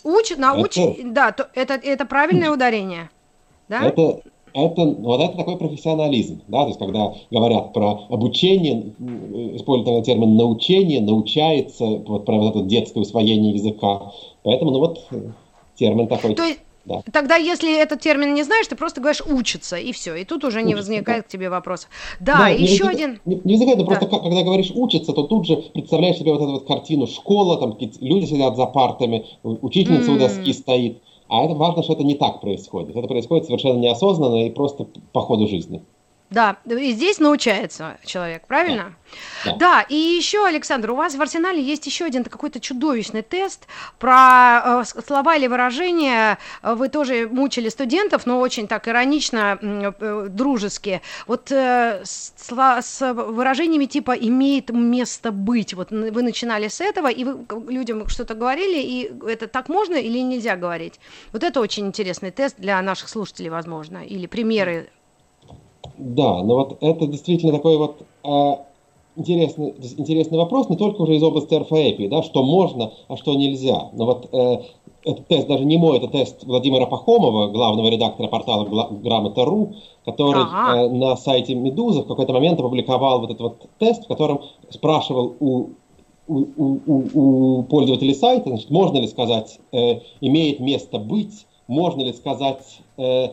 Учит, 0.03 0.37
научит, 0.37 0.99
это... 0.99 1.09
да, 1.11 1.31
то, 1.31 1.49
это, 1.53 1.75
это 1.75 2.05
правильное 2.05 2.51
ударение, 2.51 3.09
да? 3.69 3.83
Это, 3.85 4.21
это, 4.53 4.81
вот 4.81 5.21
это 5.21 5.37
такой 5.37 5.57
профессионализм, 5.57 6.41
да, 6.47 6.63
то 6.63 6.67
есть 6.67 6.79
когда 6.79 7.13
говорят 7.29 7.73
про 7.73 8.01
обучение, 8.09 8.93
используют 9.55 10.05
термин 10.05 10.35
научение, 10.35 11.01
научается, 11.01 11.85
вот 11.85 12.25
про 12.25 12.37
вот 12.37 12.55
это 12.55 12.65
детское 12.65 12.99
усвоение 12.99 13.53
языка, 13.53 14.11
поэтому, 14.43 14.71
ну 14.71 14.79
вот, 14.79 15.07
термин 15.75 16.07
такой. 16.07 16.35
То 16.35 16.43
есть 16.43 16.59
да. 16.85 17.03
Тогда, 17.11 17.35
если 17.35 17.79
этот 17.79 18.01
термин 18.01 18.33
не 18.33 18.43
знаешь, 18.43 18.67
ты 18.67 18.75
просто 18.75 19.01
говоришь 19.01 19.21
учиться, 19.25 19.77
и 19.77 19.91
все. 19.91 20.15
И 20.15 20.25
тут 20.25 20.43
уже 20.43 20.61
не 20.61 20.73
учится, 20.73 20.89
возникает 20.89 21.23
да. 21.23 21.27
к 21.27 21.31
тебе 21.31 21.49
вопроса. 21.49 21.87
Да, 22.19 22.37
да 22.37 22.47
еще 22.49 22.85
не, 22.85 22.89
один. 22.89 23.19
Не, 23.25 23.35
не 23.43 23.53
возникает, 23.53 23.79
да. 23.79 23.85
просто 23.85 24.07
когда 24.07 24.41
говоришь 24.41 24.71
учиться, 24.73 25.13
то 25.13 25.23
тут 25.23 25.45
же 25.45 25.57
представляешь 25.57 26.17
себе 26.17 26.31
вот 26.31 26.41
эту 26.41 26.51
вот 26.53 26.67
картину 26.67 27.07
школа, 27.07 27.59
там 27.59 27.77
люди 27.99 28.25
сидят 28.25 28.55
за 28.55 28.65
партами, 28.65 29.25
учительница 29.43 30.11
mm. 30.11 30.15
у 30.15 30.19
доски 30.19 30.53
стоит. 30.53 31.01
А 31.27 31.45
это 31.45 31.53
важно, 31.53 31.81
что 31.83 31.93
это 31.93 32.03
не 32.03 32.15
так 32.15 32.41
происходит. 32.41 32.95
Это 32.95 33.07
происходит 33.07 33.45
совершенно 33.45 33.79
неосознанно 33.79 34.47
и 34.47 34.49
просто 34.49 34.87
по 35.13 35.21
ходу 35.21 35.47
жизни. 35.47 35.81
Да, 36.31 36.55
и 36.65 36.93
здесь 36.93 37.19
научается 37.19 37.97
человек, 38.05 38.47
правильно? 38.47 38.95
Да. 39.43 39.55
да, 39.57 39.81
и 39.81 39.95
еще, 39.95 40.47
Александр, 40.47 40.91
у 40.91 40.95
вас 40.95 41.13
в 41.15 41.21
арсенале 41.21 41.61
есть 41.61 41.85
еще 41.85 42.05
один 42.05 42.23
какой-то 42.23 42.61
чудовищный 42.61 43.21
тест 43.21 43.67
про 43.99 44.81
э, 44.81 45.01
слова 45.05 45.35
или 45.35 45.47
выражения. 45.47 46.37
Вы 46.63 46.87
тоже 46.87 47.27
мучили 47.29 47.67
студентов, 47.67 48.25
но 48.25 48.39
очень 48.39 48.69
так 48.69 48.87
иронично, 48.87 49.59
э, 49.61 50.27
дружески. 50.29 51.01
Вот 51.27 51.51
э, 51.51 52.01
с, 52.05 52.33
с 52.37 53.13
выражениями 53.13 53.85
типа 53.85 54.11
«имеет 54.11 54.69
место 54.69 55.33
быть». 55.33 55.73
Вот 55.73 55.91
вы 55.91 56.23
начинали 56.23 56.69
с 56.69 56.79
этого, 56.79 57.09
и 57.09 57.25
вы 57.25 57.45
людям 57.67 58.07
что-то 58.07 58.35
говорили, 58.35 58.79
и 58.79 59.11
это 59.27 59.49
так 59.49 59.67
можно 59.67 59.95
или 59.95 60.19
нельзя 60.19 60.55
говорить? 60.55 60.97
Вот 61.33 61.43
это 61.43 61.59
очень 61.59 61.87
интересный 61.87 62.31
тест 62.31 62.55
для 62.57 62.81
наших 62.81 63.09
слушателей, 63.09 63.49
возможно, 63.49 63.97
или 63.97 64.27
примеры 64.27 64.89
да, 66.01 66.43
но 66.43 66.55
вот 66.55 66.77
это 66.81 67.07
действительно 67.07 67.53
такой 67.53 67.77
вот 67.77 68.01
э, 68.23 68.55
интересный, 69.15 69.73
интересный 69.97 70.37
вопрос, 70.37 70.69
не 70.69 70.77
только 70.77 71.01
уже 71.01 71.15
из 71.15 71.23
области 71.23 71.53
орфоэпии, 71.53 72.07
да, 72.07 72.23
что 72.23 72.43
можно, 72.43 72.91
а 73.07 73.17
что 73.17 73.33
нельзя. 73.35 73.89
Но 73.93 74.05
вот 74.05 74.29
э, 74.31 74.61
этот 75.03 75.27
тест 75.27 75.47
даже 75.47 75.65
не 75.65 75.77
мой, 75.77 75.97
это 75.97 76.07
тест 76.07 76.43
Владимира 76.43 76.85
Пахомова, 76.85 77.49
главного 77.49 77.87
редактора 77.87 78.27
портала 78.27 78.65
Грамота.ру, 78.89 79.73
который 80.05 80.41
ага. 80.41 80.85
э, 80.85 80.89
на 80.89 81.15
сайте 81.15 81.55
Медузы 81.55 82.01
в 82.01 82.07
какой-то 82.07 82.33
момент 82.33 82.59
опубликовал 82.59 83.19
вот 83.19 83.29
этот 83.29 83.41
вот 83.41 83.69
тест, 83.79 84.05
в 84.05 84.07
котором 84.07 84.41
спрашивал 84.69 85.35
у 85.39 85.69
у, 86.27 86.45
у, 86.55 87.59
у 87.59 87.63
пользователей 87.63 88.15
сайта, 88.15 88.49
значит, 88.49 88.69
можно 88.69 88.99
ли 88.99 89.07
сказать, 89.07 89.59
э, 89.73 89.99
имеет 90.21 90.61
место 90.61 90.97
быть, 90.97 91.45
можно 91.67 92.03
ли 92.03 92.13
сказать, 92.13 92.79
э, 92.97 93.29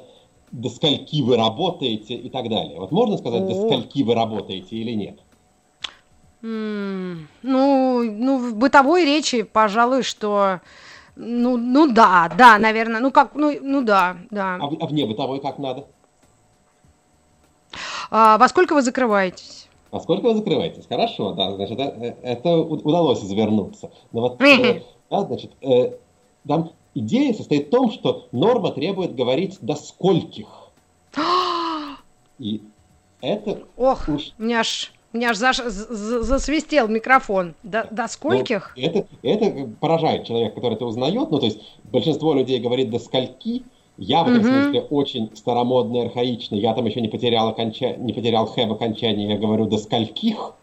до 0.52 0.68
скольки 0.70 1.22
вы 1.22 1.36
работаете 1.36 2.14
и 2.14 2.28
так 2.30 2.48
далее. 2.48 2.78
Вот 2.78 2.92
можно 2.92 3.18
сказать, 3.18 3.46
до 3.46 3.54
скольки 3.54 4.02
вы 4.02 4.14
работаете 4.14 4.76
или 4.76 4.92
нет? 4.92 5.20
Mm, 6.42 7.26
ну, 7.42 8.02
ну, 8.04 8.38
в 8.38 8.54
бытовой 8.54 9.04
речи, 9.04 9.42
пожалуй, 9.42 10.02
что 10.02 10.60
ну, 11.16 11.56
ну 11.56 11.92
да, 11.92 12.30
да, 12.38 12.58
наверное, 12.58 13.00
ну 13.00 13.10
как, 13.10 13.34
ну, 13.34 13.52
ну 13.60 13.82
да, 13.82 14.18
да. 14.30 14.58
А, 14.60 14.70
а 14.80 14.86
вне 14.86 15.04
бытовой 15.04 15.40
как 15.40 15.58
надо? 15.58 15.84
А, 18.10 18.38
во 18.38 18.48
сколько 18.48 18.74
вы 18.74 18.82
закрываетесь? 18.82 19.68
Во 19.90 20.00
сколько 20.00 20.26
вы 20.26 20.34
закрываетесь? 20.34 20.86
Хорошо, 20.86 21.32
да, 21.32 21.52
значит, 21.52 21.78
это, 21.78 22.04
э, 22.04 22.14
это 22.22 22.56
удалось 22.56 23.24
извернуться. 23.24 23.90
Но 24.12 24.20
вот, 24.20 24.40
э, 24.40 24.82
да, 25.10 25.22
значит, 25.22 25.50
э, 25.60 25.96
там 26.46 26.70
идея 26.98 27.32
состоит 27.34 27.68
в 27.68 27.70
том, 27.70 27.90
что 27.90 28.26
норма 28.32 28.70
требует 28.72 29.14
говорить 29.14 29.58
до 29.60 29.74
скольких. 29.74 30.46
И 32.38 32.60
это... 33.20 33.60
Ох, 33.76 34.08
уж... 34.08 34.32
у 34.38 34.42
меня 34.42 34.60
аж, 34.60 34.92
у 35.12 35.16
меня 35.16 35.30
аж 35.30 35.36
заш... 35.36 35.58
засвистел 35.58 36.88
микрофон. 36.88 37.54
До, 37.62 37.88
до 37.90 38.08
скольких? 38.08 38.74
Ну, 38.76 38.82
это, 38.82 39.06
это 39.22 39.68
поражает 39.80 40.24
человека, 40.24 40.54
который 40.56 40.74
это 40.74 40.86
узнает. 40.86 41.30
Ну, 41.30 41.38
то 41.38 41.46
есть 41.46 41.60
большинство 41.84 42.34
людей 42.34 42.60
говорит 42.60 42.90
до 42.90 42.98
скольки. 42.98 43.62
Я 43.96 44.22
в 44.22 44.28
этом 44.28 44.40
угу. 44.40 44.48
смысле 44.48 44.80
очень 44.82 45.30
старомодный, 45.34 46.04
архаичный. 46.04 46.60
Я 46.60 46.74
там 46.74 46.86
еще 46.86 47.00
не 47.00 47.08
потерял, 47.08 47.48
оконча... 47.48 47.94
не 47.96 48.12
потерял 48.12 48.46
хэ 48.46 48.66
в 48.66 48.72
окончании. 48.72 49.28
Я 49.28 49.38
говорю 49.38 49.66
до 49.66 49.78
скольких. 49.78 50.54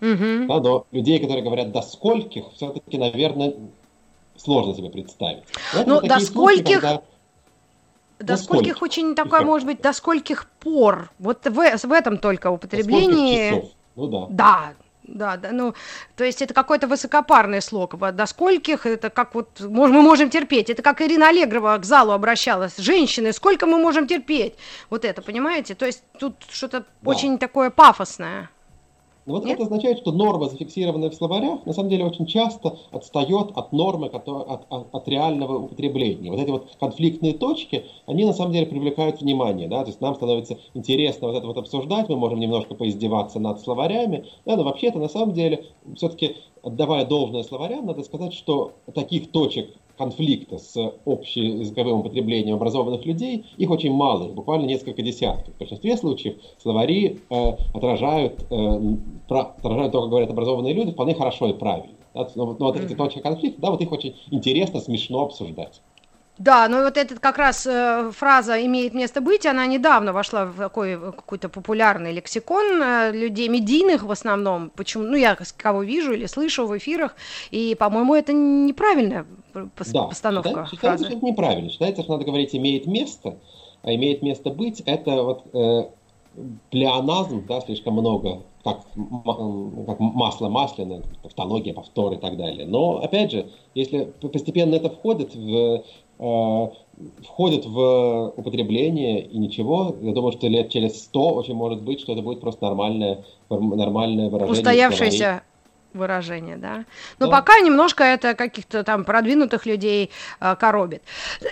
Угу. 0.00 0.46
Да, 0.48 0.60
но 0.60 0.86
людей, 0.90 1.18
которые 1.18 1.42
говорят 1.42 1.72
до 1.72 1.82
скольких, 1.82 2.44
все-таки, 2.54 2.96
наверное, 2.96 3.54
сложно 4.42 4.74
себе 4.74 4.90
представить. 4.90 5.44
Ну, 5.86 6.00
до 6.00 6.20
скольких... 6.20 6.80
Случаи, 6.80 6.80
когда... 6.80 7.02
До 8.18 8.36
скольких 8.36 8.76
скольких 8.76 8.82
очень 8.82 9.14
такое, 9.14 9.40
может 9.42 9.66
быть, 9.66 9.80
до 9.80 9.92
скольких 9.92 10.46
пор. 10.60 11.10
Вот 11.18 11.46
в, 11.46 11.54
в 11.54 11.92
этом 11.92 12.18
только 12.18 12.50
употребление. 12.50 13.70
Ну 13.96 14.06
да. 14.08 14.26
Да, 14.30 14.74
да, 15.04 15.36
да, 15.36 15.50
ну, 15.52 15.74
то 16.16 16.24
есть 16.24 16.42
это 16.42 16.54
какой-то 16.54 16.86
высокопарный 16.86 17.62
слог. 17.62 17.96
До 17.98 18.26
скольких, 18.26 18.86
это 18.86 19.10
как 19.10 19.34
вот, 19.34 19.60
мы 19.60 19.88
можем 19.88 20.30
терпеть. 20.30 20.70
Это 20.70 20.82
как 20.82 21.00
Ирина 21.00 21.28
Аллегрова 21.28 21.78
к 21.78 21.84
залу 21.84 22.12
обращалась. 22.12 22.76
Женщины, 22.76 23.32
сколько 23.32 23.66
мы 23.66 23.78
можем 23.78 24.06
терпеть? 24.06 24.54
Вот 24.90 25.04
это, 25.04 25.22
понимаете? 25.22 25.74
То 25.74 25.86
есть 25.86 26.02
тут 26.18 26.34
что-то 26.50 26.80
да. 26.80 26.86
очень 27.10 27.38
такое 27.38 27.70
пафосное. 27.70 28.50
Но 29.26 29.34
вот 29.34 29.44
Нет? 29.44 29.54
это 29.54 29.64
означает, 29.64 29.98
что 29.98 30.12
норма, 30.12 30.48
зафиксированная 30.48 31.10
в 31.10 31.14
словарях, 31.14 31.64
на 31.66 31.72
самом 31.72 31.90
деле 31.90 32.04
очень 32.04 32.26
часто 32.26 32.78
отстает 32.90 33.50
от 33.54 33.72
нормы, 33.72 34.06
от, 34.06 34.26
от, 34.28 34.66
от 34.70 35.08
реального 35.08 35.58
употребления. 35.58 36.30
Вот 36.30 36.40
эти 36.40 36.50
вот 36.50 36.68
конфликтные 36.80 37.34
точки, 37.34 37.84
они 38.06 38.24
на 38.24 38.32
самом 38.32 38.52
деле 38.52 38.66
привлекают 38.66 39.20
внимание, 39.20 39.68
да, 39.68 39.82
то 39.82 39.88
есть 39.88 40.00
нам 40.00 40.14
становится 40.14 40.58
интересно 40.74 41.28
вот 41.28 41.36
это 41.36 41.46
вот 41.46 41.58
обсуждать, 41.58 42.08
мы 42.08 42.16
можем 42.16 42.40
немножко 42.40 42.74
поиздеваться 42.74 43.38
над 43.38 43.60
словарями, 43.60 44.26
да, 44.46 44.56
но 44.56 44.64
вообще-то 44.64 44.98
на 44.98 45.08
самом 45.08 45.32
деле 45.32 45.66
все-таки 45.96 46.36
отдавая 46.62 47.04
должное 47.04 47.42
словарям, 47.42 47.86
надо 47.86 48.02
сказать, 48.02 48.32
что 48.34 48.72
таких 48.94 49.30
точек 49.30 49.70
конфликта 50.00 50.56
с 50.56 50.92
общеязыковым 51.04 52.00
употреблением 52.00 52.56
образованных 52.56 53.04
людей, 53.04 53.44
их 53.58 53.70
очень 53.70 53.92
мало, 53.92 54.28
буквально 54.32 54.64
несколько 54.64 55.02
десятков. 55.02 55.54
В 55.54 55.58
большинстве 55.58 55.94
случаев 55.98 56.36
словари 56.56 57.20
э, 57.28 57.52
отражают, 57.74 58.46
э, 58.50 58.80
про, 59.28 59.40
отражают 59.40 59.92
то, 59.92 60.00
как 60.00 60.08
говорят 60.08 60.30
образованные 60.30 60.72
люди, 60.72 60.92
вполне 60.92 61.14
хорошо 61.14 61.50
и 61.50 61.52
правильно. 61.52 61.98
Да? 62.14 62.26
Но, 62.34 62.56
но 62.58 62.66
вот 62.66 62.80
эти 62.80 62.94
точки 62.94 63.18
конфликта, 63.18 63.60
да, 63.60 63.70
вот 63.70 63.82
их 63.82 63.92
очень 63.92 64.14
интересно, 64.30 64.80
смешно 64.80 65.20
обсуждать. 65.20 65.82
Да, 66.40 66.68
но 66.68 66.82
вот 66.84 66.96
эта 66.96 67.16
как 67.16 67.36
раз 67.36 67.66
э, 67.66 68.10
фраза 68.16 68.64
имеет 68.64 68.94
место 68.94 69.20
быть, 69.20 69.44
она 69.44 69.66
недавно 69.66 70.14
вошла 70.14 70.46
в 70.46 70.56
такой 70.56 70.98
какой-то 70.98 71.50
популярный 71.50 72.12
лексикон 72.12 72.82
э, 72.82 73.12
людей 73.12 73.48
медийных 73.48 74.04
в 74.04 74.10
основном. 74.10 74.70
Почему? 74.70 75.04
Ну, 75.04 75.16
я 75.16 75.36
кого 75.58 75.82
вижу 75.82 76.14
или 76.14 76.24
слышу 76.24 76.66
в 76.66 76.78
эфирах, 76.78 77.14
и, 77.50 77.76
по-моему, 77.78 78.14
это 78.14 78.32
неправильная 78.32 79.26
пос- 79.52 79.92
да, 79.92 80.04
постановка 80.04 80.48
считается, 80.50 80.76
фразы. 80.76 80.76
Считается, 80.76 81.06
это 81.08 81.26
неправильно. 81.26 81.68
Считается, 81.68 82.02
что 82.04 82.12
надо 82.12 82.24
говорить 82.24 82.56
«имеет 82.56 82.86
место», 82.86 83.38
а 83.82 83.94
«имеет 83.94 84.22
место 84.22 84.48
быть»— 84.48 84.80
это 84.86 85.22
вот 85.22 85.42
э, 85.52 85.90
плеоназм, 86.70 87.44
да, 87.46 87.60
слишком 87.60 87.92
много, 87.92 88.44
как, 88.64 88.80
как 89.86 90.00
масло 90.00 90.48
масляное, 90.48 91.02
тавтология, 91.22 91.74
повтор 91.74 92.14
и 92.14 92.16
так 92.16 92.38
далее. 92.38 92.66
Но, 92.66 93.02
опять 93.02 93.30
же, 93.30 93.50
если 93.74 94.04
постепенно 94.20 94.74
это 94.76 94.88
входит 94.88 95.34
в 95.34 95.84
входит 96.20 97.64
в 97.64 98.32
употребление 98.36 99.22
и 99.22 99.38
ничего. 99.38 99.96
Я 100.00 100.12
думаю, 100.12 100.32
что 100.32 100.48
лет 100.48 100.70
через 100.70 101.02
сто 101.02 101.30
очень 101.30 101.54
может 101.54 101.82
быть, 101.82 102.00
что 102.00 102.12
это 102.12 102.22
будет 102.22 102.40
просто 102.40 102.66
нормальное, 102.66 103.24
нормальное 103.48 104.28
выражение. 104.28 104.60
Устоявшееся 104.60 105.42
выражение, 105.92 106.56
да. 106.56 106.84
Но 107.18 107.26
да. 107.26 107.38
пока 107.38 107.60
немножко 107.60 108.04
это 108.04 108.34
каких-то 108.34 108.84
там 108.84 109.04
продвинутых 109.04 109.66
людей 109.66 110.10
э, 110.40 110.56
коробит. 110.56 111.02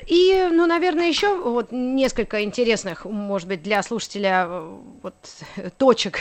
И, 0.06 0.48
ну, 0.50 0.66
наверное, 0.66 1.08
еще 1.08 1.36
вот 1.36 1.72
несколько 1.72 2.44
интересных, 2.44 3.04
может 3.04 3.48
быть, 3.48 3.62
для 3.62 3.82
слушателя 3.82 4.46
э, 4.48 4.76
вот 5.02 5.14
точек 5.78 6.20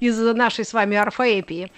из 0.00 0.18
нашей 0.18 0.64
с 0.64 0.72
вами 0.72 0.96
орфоэпии. 0.96 1.70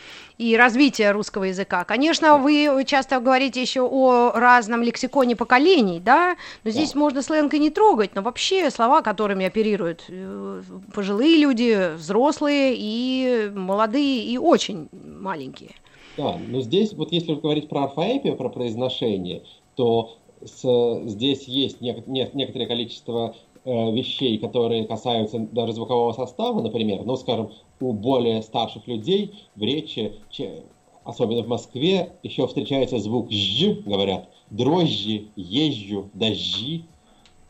И 0.42 0.56
развития 0.56 1.12
русского 1.12 1.44
языка. 1.44 1.84
Конечно, 1.84 2.36
вы 2.36 2.84
часто 2.84 3.20
говорите 3.20 3.60
еще 3.60 3.82
о 3.82 4.32
разном 4.32 4.82
лексиконе 4.82 5.36
поколений, 5.36 6.00
да, 6.00 6.36
но 6.64 6.70
здесь 6.70 6.92
да. 6.92 6.98
можно 6.98 7.22
сленг 7.22 7.54
и 7.54 7.58
не 7.60 7.70
трогать, 7.70 8.14
но 8.14 8.22
вообще 8.22 8.70
слова, 8.70 9.02
которыми 9.02 9.46
оперируют 9.46 10.04
э, 10.08 10.62
пожилые 10.92 11.36
люди, 11.38 11.94
взрослые 11.94 12.74
и 12.76 13.52
молодые, 13.54 14.24
и 14.24 14.36
очень 14.36 14.88
маленькие. 14.92 15.70
Да, 16.16 16.38
но 16.48 16.60
здесь, 16.60 16.92
вот 16.92 17.12
если 17.12 17.34
говорить 17.34 17.68
про 17.68 17.84
орфоэпию, 17.84 18.36
про 18.36 18.48
произношение, 18.48 19.44
то 19.76 20.16
с, 20.44 21.00
здесь 21.06 21.44
есть 21.44 21.80
нек, 21.80 22.06
не, 22.06 22.28
некоторое 22.34 22.66
количество 22.66 23.36
вещей, 23.64 24.38
которые 24.38 24.84
касаются 24.84 25.38
даже 25.38 25.72
звукового 25.72 26.12
состава, 26.12 26.60
например, 26.60 27.02
ну, 27.04 27.16
скажем, 27.16 27.50
у 27.80 27.92
более 27.92 28.42
старших 28.42 28.86
людей 28.86 29.32
в 29.54 29.62
речи, 29.62 30.12
особенно 31.04 31.42
в 31.42 31.48
Москве, 31.48 32.12
еще 32.22 32.46
встречается 32.46 32.98
звук 32.98 33.30
«ж», 33.30 33.74
говорят, 33.84 34.28
дрожжи, 34.50 35.26
езжу, 35.36 36.10
дожди, 36.14 36.84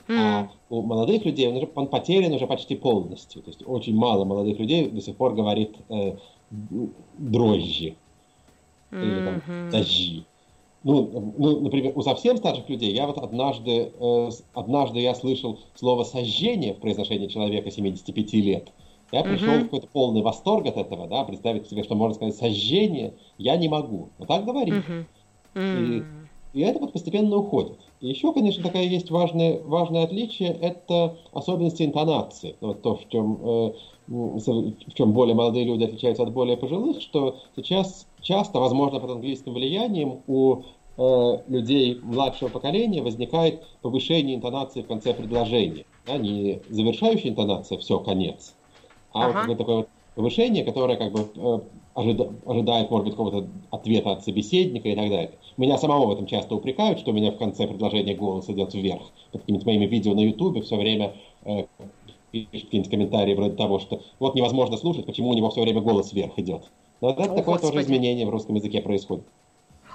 Mm. 0.09 0.19
А 0.19 0.51
у 0.69 0.83
молодых 0.83 1.25
людей 1.25 1.49
он, 1.49 1.57
уже, 1.57 1.69
он 1.75 1.87
потерян 1.87 2.33
уже 2.33 2.47
почти 2.47 2.75
полностью. 2.75 3.43
То 3.43 3.51
есть 3.51 3.63
очень 3.65 3.95
мало 3.95 4.25
молодых 4.25 4.59
людей 4.59 4.91
до 4.91 5.01
сих 5.01 5.17
пор 5.17 5.35
говорит 5.35 5.77
э, 5.89 6.17
дрожжи 6.51 7.95
или 8.91 9.25
там 9.25 9.43
mm-hmm. 9.47 9.71
Ну, 10.85 11.35
ну, 11.39 11.61
например, 11.61 11.93
у 11.95 12.03
совсем 12.03 12.37
старших 12.37 12.69
людей 12.69 12.93
я 12.93 13.07
вот 13.07 13.19
однажды, 13.19 13.93
э, 13.99 14.31
однажды 14.53 15.01
я 15.01 15.15
слышал 15.15 15.61
слово 15.75 16.03
«сожжение» 16.03 16.75
в 16.75 16.79
произношении 16.79 17.29
человека 17.29 17.71
75 17.71 18.33
лет. 18.35 18.73
Я 19.13 19.23
пришел 19.23 19.49
mm-hmm. 19.49 19.61
в 19.61 19.65
какой-то 19.65 19.87
полный 19.89 20.23
восторг 20.23 20.67
от 20.67 20.77
этого, 20.77 21.07
да, 21.07 21.23
представить 21.25 21.69
себе, 21.69 21.85
что 21.85 21.95
можно 21.95 22.15
сказать 22.15 22.35
«сожжение», 22.35 23.15
я 23.39 23.57
не 23.57 23.69
могу. 23.69 24.09
Но 24.19 24.27
так 24.27 24.45
говорить. 24.45 24.75
Mm-hmm. 25.55 26.03
И, 26.55 26.59
и 26.59 26.63
это 26.63 26.81
вот 26.81 26.93
постепенно 26.93 27.37
уходит. 27.37 27.79
И 28.01 28.09
еще, 28.09 28.33
конечно, 28.33 28.63
такая 28.65 28.85
есть 28.85 29.11
важное, 29.11 29.61
важное 29.63 30.05
отличие, 30.05 30.51
это 30.51 31.17
особенности 31.33 31.83
интонации. 31.85 32.57
Вот 32.61 32.83
то, 32.83 32.97
в 32.97 33.09
чем, 33.09 33.39
э, 33.43 33.73
в 34.09 34.95
чем 34.95 35.13
более 35.13 35.35
молодые 35.35 35.65
люди 35.65 35.85
отличаются 35.85 36.25
от 36.25 36.33
более 36.33 36.57
пожилых, 36.57 37.01
что 37.01 37.37
сейчас 37.55 38.07
часто, 38.23 38.59
возможно, 38.61 39.01
под 39.01 39.11
английским 39.11 39.53
влиянием 39.53 40.23
у 40.27 40.63
э, 40.97 41.39
людей 41.49 41.99
младшего 42.03 42.49
поколения 42.49 43.03
возникает 43.03 43.63
повышение 43.83 44.37
интонации 44.37 44.83
в 44.83 44.87
конце 44.87 45.13
предложения. 45.15 45.85
Да, 46.07 46.17
не 46.17 46.61
завершающая 46.69 47.31
интонация, 47.31 47.79
все, 47.79 47.99
конец, 48.01 48.55
а 49.13 49.27
ага. 49.27 49.45
вот 49.47 49.59
такое 49.59 49.77
вот 49.77 49.89
повышение, 50.15 50.65
которое 50.65 50.97
как 50.97 51.13
бы 51.13 51.29
э, 51.35 51.61
ожидает, 51.95 52.91
может 52.91 53.05
быть, 53.05 53.15
какого-то 53.15 53.49
ответа 53.71 54.13
от 54.13 54.25
собеседника 54.25 54.89
и 54.89 54.97
так 54.97 55.09
далее. 55.09 55.33
Меня 55.57 55.79
самого 55.79 56.07
в 56.07 56.13
этом 56.13 56.27
часто 56.27 56.55
упрекают, 56.55 56.99
что 56.99 57.11
у 57.11 57.15
меня 57.15 57.33
в 57.33 57.37
конце 57.37 57.67
предложения 57.67 58.15
голос 58.15 58.49
идет 58.49 58.75
вверх. 58.75 59.03
Под 59.31 59.43
какими-то 59.43 59.67
моими 59.67 59.87
видео 59.87 60.15
на 60.15 60.21
Ютубе 60.21 60.63
все 60.63 60.77
время 60.77 61.15
э, 61.45 61.67
пишут 62.31 62.51
какие-нибудь 62.51 62.91
комментарии 62.91 63.35
вроде 63.35 63.57
того, 63.57 63.79
что 63.79 64.01
вот 64.19 64.35
невозможно 64.35 64.77
слушать, 64.77 65.07
почему 65.07 65.29
у 65.31 65.35
него 65.35 65.51
все 65.51 65.63
время 65.63 65.81
голос 65.81 66.13
вверх 66.13 66.39
идет. 66.39 66.63
Но 67.03 67.11
это 67.11 67.25
О, 67.25 67.27
такое 67.27 67.43
Господи. 67.45 67.73
тоже 67.73 67.83
изменение 67.83 68.27
в 68.27 68.31
русском 68.31 68.55
языке 68.55 68.81
происходит. 68.81 69.25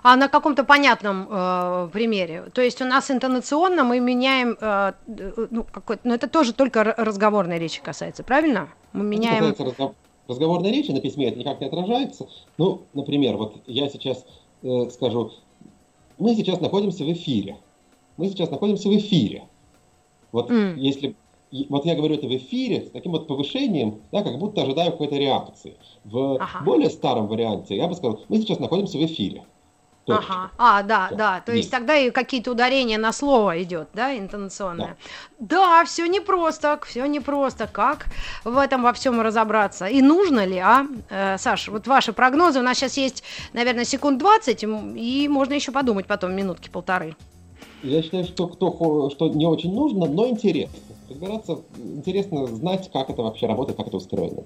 А 0.03 0.15
на 0.15 0.27
каком-то 0.27 0.63
понятном 0.63 1.27
э, 1.29 1.89
примере. 1.91 2.43
То 2.53 2.61
есть 2.61 2.81
у 2.81 2.85
нас 2.85 3.09
интонационно 3.09 3.83
мы 3.83 3.99
меняем, 3.99 4.57
э, 4.59 4.93
ну, 5.49 5.65
какой 5.71 5.97
ну, 6.03 6.13
это 6.13 6.27
тоже 6.27 6.53
только 6.53 6.83
разговорной 6.83 7.57
речи 7.57 7.81
касается, 7.81 8.23
правильно? 8.23 8.69
Мы 8.93 9.05
меняем... 9.05 9.43
Это 9.43 9.63
касается 9.63 9.95
разговорной 10.27 10.71
речи, 10.71 10.91
на 10.91 10.99
письме 10.99 11.29
это 11.29 11.39
никак 11.39 11.61
не 11.61 11.67
отражается. 11.67 12.27
Ну, 12.57 12.81
например, 12.93 13.37
вот 13.37 13.55
я 13.65 13.89
сейчас 13.89 14.25
э, 14.63 14.89
скажу, 14.91 15.31
мы 16.19 16.35
сейчас 16.35 16.59
находимся 16.59 17.05
в 17.05 17.11
эфире. 17.13 17.57
Мы 18.17 18.27
сейчас 18.27 18.51
находимся 18.51 18.89
в 18.89 18.97
эфире. 18.97 19.45
Вот 20.33 20.51
mm. 20.51 20.75
если 20.77 21.15
вот 21.69 21.85
я 21.85 21.95
говорю 21.95 22.15
это 22.15 22.27
в 22.27 22.35
эфире 22.35 22.85
с 22.85 22.91
таким 22.91 23.13
вот 23.13 23.27
повышением, 23.27 24.01
да, 24.11 24.23
как 24.23 24.37
будто 24.37 24.61
ожидаю 24.61 24.91
какой-то 24.91 25.15
реакции. 25.15 25.77
В 26.03 26.35
ага. 26.35 26.63
более 26.63 26.89
старом 26.89 27.27
варианте 27.27 27.75
я 27.75 27.87
бы 27.87 27.95
сказал, 27.95 28.21
мы 28.27 28.37
сейчас 28.37 28.59
находимся 28.59 28.97
в 28.97 29.05
эфире. 29.05 29.43
Точка. 30.07 30.33
Ага. 30.33 30.51
А, 30.57 30.83
да, 30.83 31.07
да. 31.09 31.15
да. 31.17 31.41
То 31.41 31.51
есть. 31.51 31.65
есть 31.65 31.71
тогда 31.71 31.97
и 31.97 32.11
какие-то 32.11 32.51
ударения 32.51 32.97
на 32.97 33.11
слово 33.11 33.61
идет, 33.61 33.89
да, 33.93 34.17
интонационное. 34.17 34.95
Да, 35.37 35.81
да 35.81 35.85
все 35.85 36.07
непросто, 36.07 36.79
все 36.85 37.05
непросто. 37.05 37.67
Как 37.67 38.05
в 38.45 38.57
этом 38.57 38.83
во 38.83 38.93
всем 38.93 39.19
разобраться? 39.19 39.85
И 39.85 40.01
нужно 40.01 40.45
ли, 40.45 40.59
а? 40.59 40.87
Э, 41.09 41.37
Саш, 41.37 41.67
вот 41.67 41.87
ваши 41.87 42.13
прогнозы. 42.13 42.59
У 42.59 42.63
нас 42.63 42.77
сейчас 42.77 42.95
есть, 42.95 43.23
наверное, 43.51 43.83
секунд 43.83 44.17
20, 44.19 44.63
и 44.95 45.27
можно 45.27 45.53
еще 45.53 45.73
подумать 45.73 46.07
потом 46.07 46.33
минутки 46.33 46.69
полторы. 46.69 47.17
Я 47.83 48.01
считаю, 48.01 48.23
что, 48.23 48.47
кто, 48.47 49.09
что 49.09 49.27
не 49.27 49.45
очень 49.45 49.73
нужно, 49.73 50.05
но 50.05 50.27
интересно. 50.27 50.86
Разбираться, 51.09 51.59
интересно 51.77 52.47
знать, 52.47 52.89
как 52.91 53.09
это 53.09 53.21
вообще 53.21 53.47
работает, 53.47 53.77
как 53.77 53.87
это 53.87 53.97
устроено. 53.97 54.43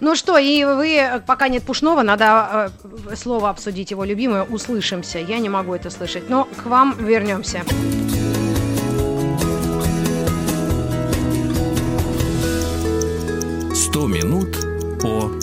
Ну 0.00 0.16
что, 0.16 0.38
и 0.38 0.64
вы, 0.64 1.22
пока 1.26 1.48
нет 1.48 1.62
Пушного, 1.62 2.02
надо 2.02 2.72
э, 3.08 3.14
слово 3.14 3.50
обсудить 3.50 3.92
его 3.92 4.02
любимое 4.04 4.42
«услышимся». 4.42 5.18
Я 5.20 5.38
не 5.38 5.48
могу 5.48 5.74
это 5.74 5.88
слышать, 5.90 6.28
но 6.28 6.48
к 6.56 6.66
вам 6.66 6.96
вернемся. 6.98 7.62
Сто 13.74 14.06
минут 14.06 14.56
по 15.00 15.41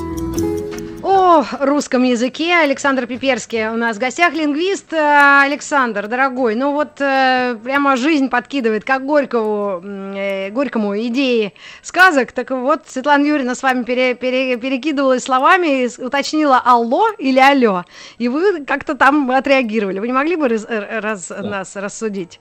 о 1.19 1.43
русском 1.59 2.03
языке 2.03 2.55
Александр 2.55 3.05
Пиперский 3.05 3.67
у 3.67 3.75
нас 3.75 3.97
в 3.97 3.99
гостях, 3.99 4.33
лингвист. 4.33 4.93
Э, 4.93 5.41
Александр, 5.43 6.07
дорогой, 6.07 6.55
ну 6.55 6.71
вот 6.71 7.01
э, 7.01 7.57
прямо 7.61 7.97
жизнь 7.97 8.29
подкидывает, 8.29 8.85
как 8.85 9.05
Горькову, 9.05 9.81
э, 9.83 10.49
Горькому 10.51 10.97
идеи 10.97 11.53
сказок. 11.81 12.31
Так 12.31 12.51
вот, 12.51 12.87
Светлана 12.87 13.25
Юрьевна 13.25 13.55
с 13.55 13.63
вами 13.63 13.83
пере, 13.83 14.15
пере, 14.15 14.55
перекидывалась 14.55 15.23
словами 15.23 15.83
и 15.83 16.01
уточнила 16.01 16.61
«алло» 16.63 17.09
или 17.17 17.39
«алло». 17.39 17.83
И 18.17 18.29
вы 18.29 18.63
как-то 18.63 18.95
там 18.95 19.29
отреагировали. 19.29 19.99
Вы 19.99 20.07
не 20.07 20.13
могли 20.13 20.37
бы 20.37 20.47
раз, 20.47 20.65
раз, 20.69 21.27
да. 21.27 21.41
нас 21.41 21.75
рассудить? 21.75 22.39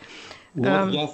Ну, 0.54 0.68
эм... 0.68 0.90
я, 0.90 1.08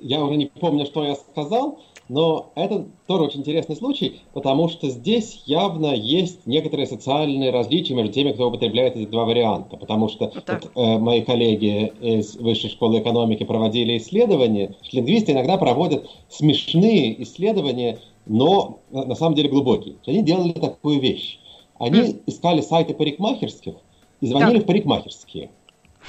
я 0.00 0.20
уже 0.20 0.36
не 0.36 0.46
помню, 0.46 0.86
что 0.86 1.04
я 1.04 1.14
сказал, 1.14 1.84
но 2.08 2.52
это 2.54 2.86
тоже 3.06 3.24
очень 3.24 3.40
интересный 3.40 3.76
случай, 3.76 4.20
потому 4.34 4.68
что 4.68 4.88
здесь 4.90 5.42
явно 5.46 5.94
есть 5.94 6.46
некоторые 6.46 6.86
социальные 6.86 7.50
различия 7.50 7.94
между 7.94 8.12
теми, 8.12 8.32
кто 8.32 8.48
употребляет 8.48 8.96
эти 8.96 9.06
два 9.06 9.24
варианта. 9.24 9.76
Потому 9.76 10.08
что 10.08 10.30
вот 10.34 10.70
э, 10.74 10.98
мои 10.98 11.22
коллеги 11.22 11.92
из 12.00 12.36
Высшей 12.36 12.70
школы 12.70 13.00
экономики 13.00 13.44
проводили 13.44 13.96
исследования. 13.96 14.74
Лингвисты 14.92 15.32
иногда 15.32 15.56
проводят 15.56 16.08
смешные 16.28 17.22
исследования, 17.22 17.98
но 18.26 18.80
на 18.90 19.14
самом 19.14 19.34
деле 19.34 19.48
глубокие. 19.48 19.96
Они 20.06 20.22
делали 20.22 20.52
такую 20.52 21.00
вещь. 21.00 21.38
Они 21.78 22.00
mm. 22.00 22.22
искали 22.26 22.60
сайты 22.60 22.94
парикмахерских 22.94 23.74
и 24.20 24.26
звонили 24.26 24.58
так. 24.58 24.64
в 24.64 24.66
парикмахерские. 24.66 25.50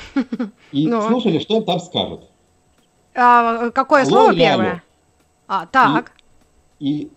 И. 0.72 0.88
Ну. 0.88 1.02
слушали, 1.02 1.40
что 1.40 1.58
им 1.58 1.64
там 1.64 1.80
скажут. 1.80 2.22
А, 3.16 3.70
какое 3.72 4.02
Алло 4.02 4.10
слово 4.10 4.36
первое? 4.36 4.84
А, 5.48 5.66
так. 5.66 6.14
И, 6.80 7.04
и 7.04 7.12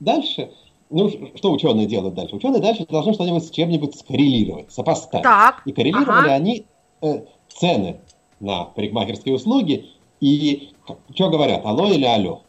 дальше, 0.00 0.50
ну, 0.90 1.10
что 1.34 1.52
ученые 1.52 1.86
делают 1.86 2.14
дальше? 2.14 2.36
Ученые 2.36 2.60
дальше 2.60 2.86
должны 2.86 3.14
что-нибудь 3.14 3.44
с 3.44 3.50
чем-нибудь 3.50 3.98
скоррелировать, 3.98 4.72
сопоставить. 4.72 5.24
Так. 5.24 5.62
И 5.64 5.72
коррелировали 5.72 6.28
ага. 6.28 6.34
они 6.34 6.66
э, 7.02 7.24
цены 7.48 8.00
на 8.40 8.64
парикмахерские 8.64 9.34
услуги 9.34 9.86
и 10.20 10.70
что 11.14 11.30
говорят, 11.30 11.64
алло 11.64 11.88
или 11.88 12.04
алло. 12.04 12.42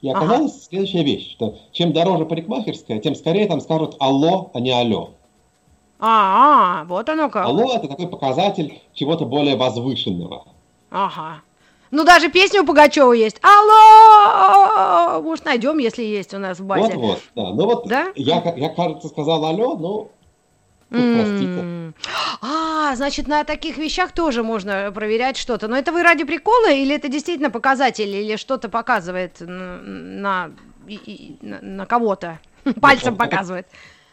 И 0.00 0.08
оказалась 0.08 0.52
ага. 0.52 0.62
следующая 0.70 1.02
вещь, 1.02 1.32
что 1.32 1.58
чем 1.72 1.92
дороже 1.92 2.24
парикмахерская, 2.24 3.00
тем 3.00 3.14
скорее 3.14 3.46
там 3.46 3.60
скажут 3.60 3.96
алло, 3.98 4.50
а 4.54 4.60
не 4.60 4.70
алло. 4.70 5.10
А, 5.98 6.82
-а 6.82 6.86
вот 6.86 7.08
оно 7.10 7.28
как. 7.28 7.44
Алло 7.44 7.74
это 7.74 7.86
такой 7.88 8.08
показатель 8.08 8.80
чего-то 8.94 9.26
более 9.26 9.56
возвышенного. 9.56 10.46
Ага. 10.90 11.42
Ну, 11.90 12.04
даже 12.04 12.30
песня 12.30 12.62
у 12.62 12.66
Пугачева 12.66 13.12
есть. 13.12 13.40
Алло! 13.42 15.20
Может, 15.22 15.44
найдем, 15.44 15.78
если 15.78 16.04
есть 16.04 16.32
у 16.34 16.38
нас 16.38 16.60
в 16.60 16.64
базе. 16.64 16.94
Вот-вот, 16.94 17.20
да. 17.34 17.50
Ну 17.50 17.64
вот 17.64 17.88
да? 17.88 18.12
я, 18.14 18.42
я, 18.56 18.68
кажется, 18.68 19.08
сказал 19.08 19.44
алло, 19.44 19.76
но 19.76 20.10
ну, 20.90 21.14
простите. 21.14 21.92
А, 22.42 22.96
значит, 22.96 23.28
на 23.28 23.44
таких 23.44 23.76
вещах 23.76 24.12
тоже 24.12 24.42
можно 24.42 24.90
проверять 24.92 25.36
что-то. 25.36 25.68
Но 25.68 25.76
это 25.76 25.92
вы 25.92 26.02
ради 26.02 26.24
прикола 26.24 26.72
или 26.72 26.94
это 26.94 27.08
действительно 27.08 27.50
показатель, 27.50 28.08
или 28.08 28.36
что-то 28.36 28.68
показывает 28.68 29.40
на, 29.40 29.78
на, 29.78 30.50
на, 31.40 31.60
на 31.60 31.86
кого-то? 31.86 32.40
Пальцем 32.80 33.16
показывает. 33.16 33.66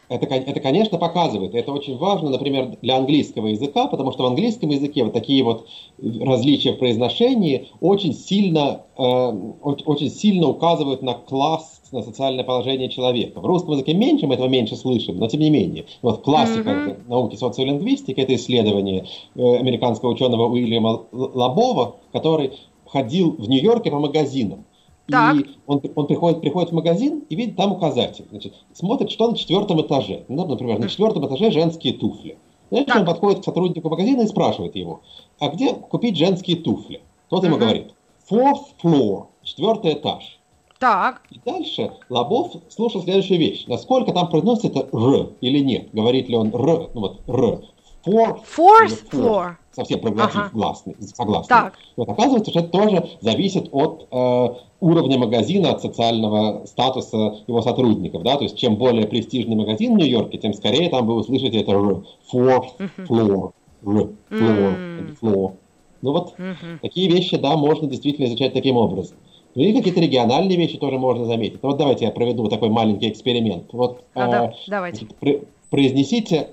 Это, 0.08 0.26
это, 0.26 0.60
конечно, 0.60 0.98
показывает. 0.98 1.54
Это 1.54 1.72
очень 1.72 1.96
важно, 1.96 2.30
например, 2.30 2.76
для 2.80 2.96
английского 2.96 3.48
языка, 3.48 3.86
потому 3.86 4.12
что 4.12 4.22
в 4.22 4.26
английском 4.26 4.70
языке 4.70 5.04
вот 5.04 5.12
такие 5.12 5.44
вот 5.44 5.66
различия 5.98 6.72
в 6.72 6.78
произношении 6.78 7.68
очень 7.80 8.14
сильно, 8.14 8.82
э, 8.96 9.02
очень 9.02 10.10
сильно 10.10 10.48
указывают 10.48 11.02
на 11.02 11.14
класс, 11.14 11.82
на 11.92 12.02
социальное 12.02 12.44
положение 12.44 12.88
человека. 12.88 13.40
В 13.40 13.46
русском 13.46 13.72
языке 13.72 13.94
меньше, 13.94 14.26
мы 14.26 14.34
этого 14.34 14.48
меньше 14.48 14.76
слышим, 14.76 15.18
но 15.18 15.26
тем 15.28 15.40
не 15.40 15.50
менее. 15.50 15.84
Вот 16.02 16.22
классика 16.22 16.70
mm-hmm. 16.70 17.08
науки 17.08 17.36
социолингвистики, 17.36 18.20
это 18.20 18.34
исследование 18.34 19.06
э, 19.34 19.56
американского 19.56 20.10
ученого 20.10 20.48
Уильяма 20.48 21.02
Лобова, 21.12 21.96
который 22.12 22.52
ходил 22.86 23.32
в 23.38 23.48
Нью-Йорке 23.48 23.90
по 23.90 23.98
магазинам. 23.98 24.64
Так. 25.08 25.36
И 25.36 25.46
он, 25.66 25.80
он 25.94 26.06
приходит, 26.06 26.40
приходит 26.40 26.70
в 26.70 26.74
магазин 26.74 27.24
и 27.28 27.34
видит 27.34 27.56
там 27.56 27.72
указатель. 27.72 28.26
Значит, 28.30 28.54
смотрит, 28.72 29.10
что 29.10 29.30
на 29.30 29.36
четвертом 29.36 29.80
этаже. 29.80 30.24
Ну, 30.28 30.46
например, 30.46 30.78
на 30.78 30.88
четвертом 30.88 31.26
этаже 31.26 31.50
женские 31.50 31.94
туфли. 31.94 32.38
Значит, 32.70 32.94
он 32.94 33.06
подходит 33.06 33.40
к 33.40 33.44
сотруднику 33.44 33.88
магазина 33.88 34.22
и 34.22 34.26
спрашивает 34.26 34.76
его, 34.76 35.00
а 35.38 35.48
где 35.48 35.72
купить 35.72 36.16
женские 36.16 36.58
туфли? 36.58 37.00
Тот 37.30 37.44
ему 37.44 37.56
говорит, 37.56 37.94
fourth 38.30 38.66
floor, 38.82 39.26
четвертый 39.42 39.94
этаж. 39.94 40.38
Так. 40.78 41.22
И 41.30 41.40
дальше 41.44 41.92
Лобов 42.08 42.52
слушал 42.68 43.02
следующую 43.02 43.38
вещь. 43.38 43.64
Насколько 43.66 44.12
там 44.12 44.28
произносится 44.28 44.86
«р» 44.92 45.30
или 45.40 45.58
нет. 45.58 45.88
Говорит 45.92 46.28
ли 46.28 46.36
он 46.36 46.54
«р», 46.54 46.90
ну 46.94 47.00
вот 47.00 47.20
«р». 47.26 47.62
Fourth, 48.08 48.40
Fourth 48.56 49.10
floor. 49.10 49.56
Совсем 49.72 50.00
проглотив 50.00 50.36
ага. 50.36 50.50
гласный, 50.52 50.96
согласный. 51.14 51.48
Так. 51.48 51.74
Вот 51.96 52.08
оказывается, 52.08 52.50
что 52.50 52.60
это 52.60 52.68
тоже 52.70 53.08
зависит 53.20 53.68
от 53.70 54.08
э, 54.10 54.48
уровня 54.80 55.18
магазина, 55.18 55.70
от 55.70 55.82
социального 55.82 56.66
статуса 56.66 57.36
его 57.46 57.62
сотрудников. 57.62 58.22
Да? 58.22 58.36
То 58.36 58.44
есть, 58.44 58.58
чем 58.58 58.76
более 58.76 59.06
престижный 59.06 59.56
магазин 59.56 59.94
в 59.94 59.98
Нью-Йорке, 59.98 60.38
тем 60.38 60.54
скорее 60.54 60.88
там 60.90 61.06
вы 61.06 61.14
услышите 61.14 61.60
это 61.60 61.72
R. 61.72 62.02
Fourth 62.32 62.90
floor. 62.96 63.52
R. 63.84 64.08
Floor. 64.30 65.16
Floor. 65.20 65.52
Ну 66.00 66.12
вот, 66.12 66.34
такие 66.80 67.10
вещи, 67.10 67.36
да, 67.36 67.56
можно 67.56 67.88
действительно 67.88 68.26
изучать 68.26 68.52
таким 68.52 68.76
образом. 68.76 69.16
Ну 69.54 69.62
и 69.64 69.72
какие-то 69.72 70.00
региональные 70.00 70.56
вещи 70.56 70.76
тоже 70.78 70.98
можно 70.98 71.24
заметить. 71.24 71.60
Ну, 71.62 71.70
вот 71.70 71.78
давайте 71.78 72.04
я 72.04 72.12
проведу 72.12 72.48
такой 72.48 72.68
маленький 72.68 73.08
эксперимент. 73.08 73.72
Вот, 73.72 74.04
а, 74.14 74.28
э, 74.28 74.30
да, 74.30 74.54
давайте. 74.68 75.06
Значит, 75.06 75.44
произнесите 75.70 76.50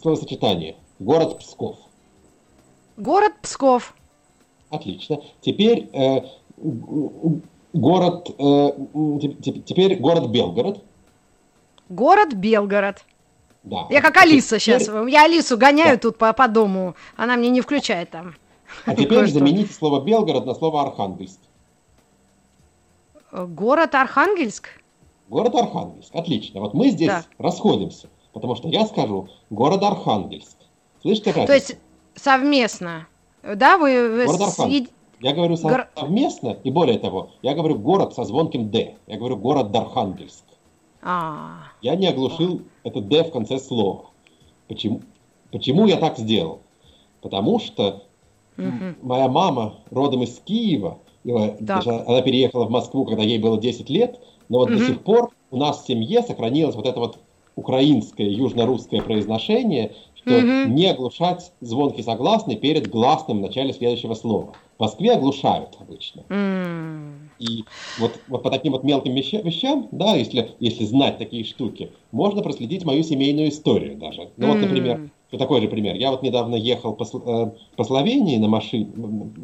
словосочетание. 0.00 0.76
Город 0.98 1.38
Псков. 1.38 1.76
Город 2.96 3.32
Псков. 3.42 3.94
Отлично. 4.70 5.20
Теперь 5.40 5.88
э, 5.92 6.22
город, 7.72 8.30
э, 8.38 8.70
теперь 9.66 9.96
город 9.96 10.30
Белгород. 10.30 10.82
Город 11.88 12.34
Белгород. 12.34 13.04
Да. 13.62 13.86
Я 13.90 14.00
как 14.00 14.16
Алиса 14.18 14.58
теперь... 14.58 14.80
сейчас. 14.80 15.08
Я 15.08 15.24
Алису 15.24 15.56
гоняю 15.56 15.96
да. 15.96 16.02
тут 16.02 16.18
по, 16.18 16.32
по 16.32 16.48
дому. 16.48 16.94
Она 17.16 17.36
мне 17.36 17.50
не 17.50 17.60
включает 17.60 18.10
там. 18.10 18.34
А 18.84 18.94
теперь 18.94 19.26
замените 19.28 19.72
слово 19.72 20.00
Белгород 20.04 20.46
на 20.46 20.54
слово 20.54 20.82
Архангельск. 20.82 21.38
Город 23.32 23.94
Архангельск? 23.94 24.68
Город 25.28 25.54
Архангельск. 25.54 26.14
Отлично. 26.14 26.60
Вот 26.60 26.74
мы 26.74 26.90
здесь 26.90 27.08
да. 27.08 27.24
расходимся. 27.38 28.08
Потому 28.34 28.56
что 28.56 28.68
я 28.68 28.84
скажу 28.84 29.28
город 29.48 29.82
Архангельск. 29.82 30.56
Слышите 31.00 31.30
разницу? 31.30 31.46
То 31.46 31.54
есть 31.54 31.76
совместно, 32.16 33.06
да? 33.42 33.78
Вы, 33.78 34.26
город 34.26 34.40
Архангельск. 34.42 34.90
Я 35.20 35.32
говорю 35.32 35.56
совместно, 35.56 36.58
и 36.64 36.70
более 36.70 36.98
того, 36.98 37.30
я 37.40 37.54
говорю 37.54 37.76
город 37.78 38.12
со 38.12 38.24
звонким 38.24 38.70
«д». 38.70 38.96
Я 39.06 39.16
говорю 39.16 39.38
город 39.38 39.70
Дархангельск. 39.70 40.44
А. 41.00 41.68
Я 41.80 41.96
не 41.96 42.08
оглушил 42.08 42.62
это 42.82 43.00
«д» 43.00 43.24
в 43.24 43.30
конце 43.30 43.58
слова. 43.58 44.10
Почему? 44.68 45.00
Почему 45.50 45.86
я 45.86 45.96
так 45.96 46.18
сделал? 46.18 46.60
Потому 47.22 47.58
что 47.58 48.02
угу. 48.58 48.96
моя 49.02 49.28
мама 49.28 49.76
родом 49.90 50.24
из 50.24 50.38
Киева, 50.40 50.98
она 51.24 52.20
переехала 52.20 52.66
в 52.66 52.70
Москву, 52.70 53.06
когда 53.06 53.22
ей 53.22 53.38
было 53.38 53.58
10 53.58 53.88
лет, 53.88 54.20
но 54.48 54.58
вот 54.58 54.70
угу. 54.70 54.78
до 54.78 54.86
сих 54.86 55.02
пор 55.02 55.30
у 55.50 55.56
нас 55.56 55.82
в 55.82 55.86
семье 55.86 56.22
сохранилось 56.22 56.74
вот 56.74 56.86
это 56.86 57.00
вот 57.00 57.18
украинское 57.56 58.28
южно-русское 58.28 59.02
произношение, 59.02 59.92
что 60.14 60.30
mm-hmm. 60.30 60.68
не 60.68 60.86
оглушать 60.86 61.52
звонкий 61.60 62.02
согласный 62.02 62.56
перед 62.56 62.88
гласным 62.88 63.38
в 63.38 63.42
начале 63.42 63.72
следующего 63.72 64.14
слова. 64.14 64.54
В 64.78 64.80
Москве 64.80 65.12
оглушают 65.12 65.76
обычно. 65.78 66.22
Mm. 66.28 67.12
И 67.38 67.64
вот, 67.98 68.18
вот 68.28 68.42
по 68.42 68.50
таким 68.50 68.72
вот 68.72 68.82
мелким 68.82 69.14
вещам, 69.14 69.88
да, 69.92 70.16
если, 70.16 70.50
если 70.60 70.84
знать 70.84 71.18
такие 71.18 71.44
штуки, 71.44 71.92
можно 72.10 72.42
проследить 72.42 72.84
мою 72.84 73.02
семейную 73.02 73.50
историю 73.50 73.96
даже. 73.96 74.30
Ну 74.36 74.48
вот, 74.48 74.60
например, 74.60 75.10
такой 75.38 75.60
же 75.60 75.68
пример. 75.68 75.96
Я 75.96 76.10
вот 76.10 76.22
недавно 76.22 76.54
ехал 76.54 76.94
по, 76.94 77.04
э, 77.04 77.50
по 77.76 77.84
Словении 77.84 78.36
на 78.38 78.48
машине, 78.48 78.90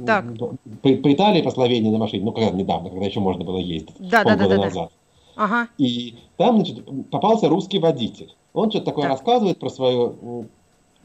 так. 0.07 0.25
По, 0.37 0.89
по 0.89 1.13
Италии 1.13 1.43
по 1.43 1.51
Словении 1.51 1.91
на 1.91 1.99
машине, 1.99 2.25
ну 2.25 2.33
когда 2.33 2.51
недавно, 2.51 2.91
когда 2.91 3.07
еще 3.07 3.21
можно 3.21 3.45
было 3.45 3.59
ездить, 3.59 3.95
да, 3.99 4.23
полгода 4.23 4.49
да, 4.49 4.49
да, 4.49 4.57
да, 4.57 4.65
назад. 4.65 4.91
Да. 4.93 5.00
Ага. 5.41 5.69
И 5.79 6.19
там, 6.37 6.57
значит, 6.57 6.85
попался 7.11 7.49
русский 7.49 7.79
водитель. 7.79 8.37
Он 8.53 8.71
что-то 8.71 8.85
такое 8.87 9.05
да. 9.05 9.13
рассказывает 9.13 9.59
про 9.59 9.71
свою 9.71 10.49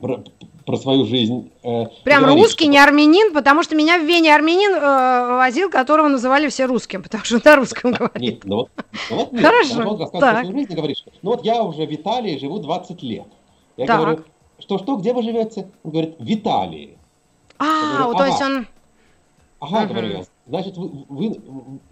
про, 0.01 0.25
про 0.65 0.75
свою 0.75 1.05
жизнь. 1.05 1.53
Э, 1.63 1.85
Прям 2.03 2.23
говорит, 2.23 2.43
русский, 2.43 2.65
что... 2.65 2.71
не 2.73 2.79
армянин, 2.79 3.33
потому 3.33 3.63
что 3.63 3.77
меня 3.77 3.97
в 3.97 4.03
Вене 4.03 4.35
армянин 4.35 4.73
э, 4.75 5.37
возил, 5.37 5.69
которого 5.69 6.09
называли 6.09 6.49
все 6.49 6.65
русским, 6.65 7.01
потому 7.01 7.23
что 7.23 7.39
на 7.41 7.55
русском 7.55 7.93
говорит. 7.93 8.19
Нет, 8.19 8.43
ну 8.43 8.55
вот, 8.57 8.69
ну 9.09 9.15
вот 9.15 9.31
нет, 9.31 9.41
Хорошо. 9.41 9.89
Он 9.89 9.99
рассказывает 10.01 10.19
так. 10.19 10.45
свою 10.45 10.57
жизнь 10.57 10.73
и 10.73 10.75
говорит, 10.75 10.97
что 10.97 11.11
ну 11.21 11.31
вот 11.31 11.45
я 11.45 11.63
уже 11.63 11.85
в 11.85 11.95
Италии 11.95 12.37
живу 12.37 12.59
20 12.59 13.03
лет. 13.03 13.27
Я 13.77 13.85
так. 13.85 14.01
говорю, 14.01 14.23
что-что, 14.59 14.97
где 14.97 15.13
вы 15.13 15.23
живете? 15.23 15.69
Он 15.85 15.91
говорит, 15.91 16.15
в 16.19 16.29
Италии. 16.29 16.97
А, 17.57 17.99
говорю, 17.99 18.09
ага. 18.09 18.17
то 18.17 18.25
есть 18.25 18.41
он... 18.41 18.67
Ага, 19.61 19.83
угу. 19.85 19.93
говорю 19.93 20.09
я, 20.09 20.23
значит, 20.45 20.75
вы, 20.75 20.91
вы, 21.07 21.41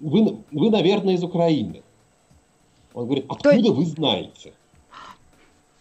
вы, 0.02 0.44
вы, 0.52 0.70
наверное, 0.70 1.14
из 1.14 1.24
Украины. 1.24 1.84
Он 2.94 3.06
говорит, 3.06 3.26
откуда 3.30 3.64
То... 3.64 3.74
вы 3.74 3.86
знаете? 3.86 4.54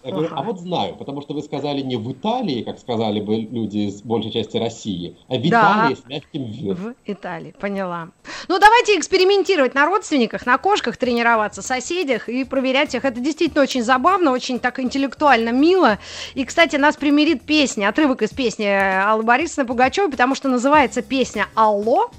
Я 0.04 0.10
говорю, 0.10 0.30
а 0.34 0.42
вот 0.42 0.58
знаю, 0.58 0.96
потому 0.96 1.22
что 1.22 1.32
вы 1.32 1.42
сказали 1.42 1.80
не 1.80 1.94
в 1.94 2.10
Италии, 2.10 2.62
как 2.62 2.80
сказали 2.80 3.20
бы 3.20 3.36
люди 3.36 3.88
из 3.88 4.02
большей 4.02 4.32
части 4.32 4.56
России, 4.56 5.16
а 5.28 5.36
в 5.36 5.48
Италии 5.48 5.94
с 5.94 6.04
мягким 6.08 6.44
В 6.44 6.74
В 6.74 6.94
Италии, 7.06 7.54
поняла. 7.60 8.08
Ну, 8.48 8.58
давайте 8.58 8.98
экспериментировать 8.98 9.74
на 9.74 9.86
родственниках, 9.86 10.44
на 10.44 10.58
кошках, 10.58 10.96
тренироваться, 10.96 11.62
соседях 11.62 12.28
и 12.28 12.42
проверять 12.42 12.96
их. 12.96 13.04
Это 13.04 13.20
действительно 13.20 13.62
очень 13.62 13.84
забавно, 13.84 14.32
очень 14.32 14.58
так 14.58 14.80
интеллектуально, 14.80 15.50
мило. 15.50 15.98
И, 16.34 16.44
кстати, 16.44 16.74
нас 16.74 16.96
примирит 16.96 17.42
песня, 17.42 17.88
отрывок 17.88 18.22
из 18.22 18.30
песни 18.30 18.64
Аллы 18.64 19.22
Борисовны 19.22 19.68
Пугачевой, 19.68 20.10
потому 20.10 20.34
что 20.34 20.48
называется 20.48 21.02
песня 21.02 21.46
«Алло», 21.54 22.10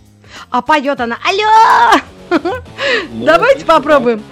а 0.49 0.61
поет 0.61 0.99
она 0.99 1.17
«Алло!» 1.23 2.01
ну, 3.11 3.25
Давайте 3.25 3.65
попробуем. 3.65 4.23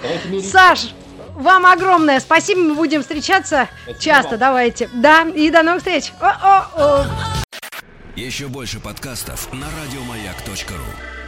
Саш, 0.42 0.94
вам 1.34 1.66
огромное 1.66 2.20
спасибо. 2.20 2.60
Мы 2.60 2.74
будем 2.74 3.02
встречаться 3.02 3.68
спасибо 3.82 4.00
часто. 4.00 4.30
Вам. 4.30 4.38
Давайте. 4.38 4.88
Да, 4.92 5.22
и 5.22 5.50
до 5.50 5.62
новых 5.62 5.80
встреч. 5.80 6.12
О 6.20 6.26
-о 6.26 6.64
-о. 6.76 7.06
Еще 8.16 8.48
больше 8.48 8.78
подкастов 8.80 9.52
на 9.52 9.66
радиомаяк.ру 9.66 11.21